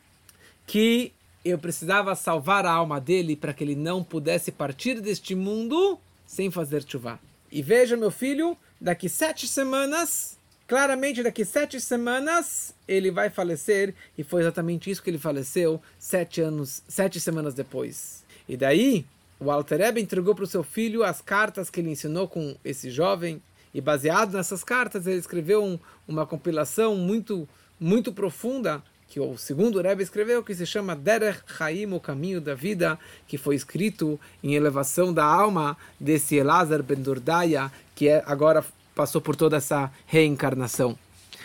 que 0.66 1.14
eu 1.42 1.58
precisava 1.58 2.14
salvar 2.14 2.66
a 2.66 2.70
alma 2.70 3.00
dele 3.00 3.36
para 3.36 3.54
que 3.54 3.64
ele 3.64 3.74
não 3.74 4.04
pudesse 4.04 4.52
partir 4.52 5.00
deste 5.00 5.34
mundo 5.34 5.98
sem 6.26 6.50
fazer 6.50 6.84
chuva. 6.86 7.18
E 7.50 7.62
veja, 7.62 7.96
meu 7.96 8.10
filho, 8.10 8.54
daqui 8.78 9.08
sete 9.08 9.48
semanas, 9.48 10.38
claramente 10.66 11.22
daqui 11.22 11.44
sete 11.44 11.80
semanas, 11.80 12.74
ele 12.86 13.10
vai 13.10 13.30
falecer. 13.30 13.94
E 14.16 14.24
foi 14.24 14.42
exatamente 14.42 14.90
isso 14.90 15.02
que 15.02 15.10
ele 15.10 15.18
faleceu 15.18 15.80
sete 15.98 16.40
anos, 16.40 16.82
sete 16.88 17.20
semanas 17.20 17.54
depois. 17.54 18.24
E 18.48 18.56
daí, 18.56 19.04
o 19.40 19.50
Alter 19.50 19.78
Rebbe 19.78 20.00
entregou 20.00 20.34
para 20.34 20.44
o 20.44 20.48
seu 20.48 20.62
filho 20.62 21.02
as 21.02 21.20
cartas 21.20 21.70
que 21.70 21.80
ele 21.80 21.90
ensinou 21.90 22.28
com 22.28 22.56
esse 22.64 22.90
jovem. 22.90 23.42
E 23.72 23.80
baseado 23.80 24.32
nessas 24.34 24.62
cartas, 24.62 25.06
ele 25.06 25.18
escreveu 25.18 25.62
um, 25.62 25.78
uma 26.06 26.24
compilação 26.24 26.94
muito, 26.94 27.48
muito 27.78 28.12
profunda 28.12 28.82
que 29.08 29.20
o 29.20 29.36
segundo 29.36 29.80
Rebbe 29.80 30.02
escreveu, 30.02 30.42
que 30.42 30.54
se 30.54 30.66
chama 30.66 30.96
Derech 30.96 31.40
Chaim, 31.46 31.92
o 31.92 32.00
caminho 32.00 32.40
da 32.40 32.54
vida, 32.54 32.98
que 33.28 33.38
foi 33.38 33.54
escrito 33.54 34.18
em 34.42 34.54
elevação 34.54 35.12
da 35.12 35.24
alma 35.24 35.76
desse 36.00 36.34
Elazar 36.34 36.82
Ben 36.82 37.00
Durdaya, 37.00 37.70
que 37.94 38.08
é, 38.08 38.24
agora 38.26 38.64
passou 38.94 39.20
por 39.20 39.36
toda 39.36 39.56
essa 39.56 39.90
reencarnação. 40.06 40.98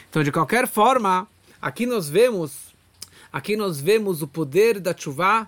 Então, 0.10 0.24
de 0.24 0.32
qualquer 0.32 0.68
forma, 0.68 1.28
aqui 1.62 1.86
nós 1.86 2.10
vemos, 2.10 2.74
aqui 3.32 3.56
nós 3.56 3.80
vemos 3.80 4.22
o 4.22 4.28
poder 4.28 4.80
da 4.80 4.96
chuva 4.96 5.48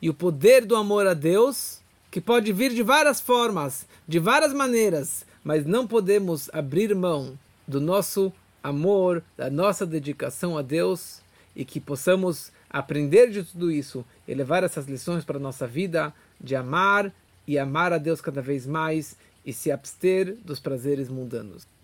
e 0.00 0.08
o 0.08 0.14
poder 0.14 0.64
do 0.64 0.76
amor 0.76 1.06
a 1.06 1.14
Deus, 1.14 1.80
que 2.10 2.20
pode 2.20 2.52
vir 2.52 2.72
de 2.72 2.82
várias 2.82 3.20
formas, 3.20 3.86
de 4.06 4.18
várias 4.18 4.52
maneiras, 4.52 5.24
mas 5.44 5.64
não 5.64 5.86
podemos 5.86 6.50
abrir 6.52 6.94
mão 6.94 7.38
do 7.66 7.80
nosso 7.80 8.32
amor, 8.62 9.22
da 9.36 9.50
nossa 9.50 9.84
dedicação 9.84 10.56
a 10.56 10.62
Deus 10.62 11.20
e 11.54 11.64
que 11.64 11.80
possamos 11.80 12.52
aprender 12.70 13.30
de 13.30 13.42
tudo 13.42 13.70
isso 13.70 14.04
e 14.26 14.34
levar 14.34 14.62
essas 14.62 14.86
lições 14.86 15.24
para 15.24 15.36
a 15.36 15.40
nossa 15.40 15.66
vida 15.66 16.14
de 16.40 16.56
amar 16.56 17.12
e 17.46 17.58
amar 17.58 17.92
a 17.92 17.98
Deus 17.98 18.20
cada 18.20 18.40
vez 18.40 18.66
mais 18.66 19.16
e 19.44 19.52
se 19.52 19.70
abster 19.70 20.36
dos 20.44 20.60
prazeres 20.60 21.08
mundanos. 21.08 21.66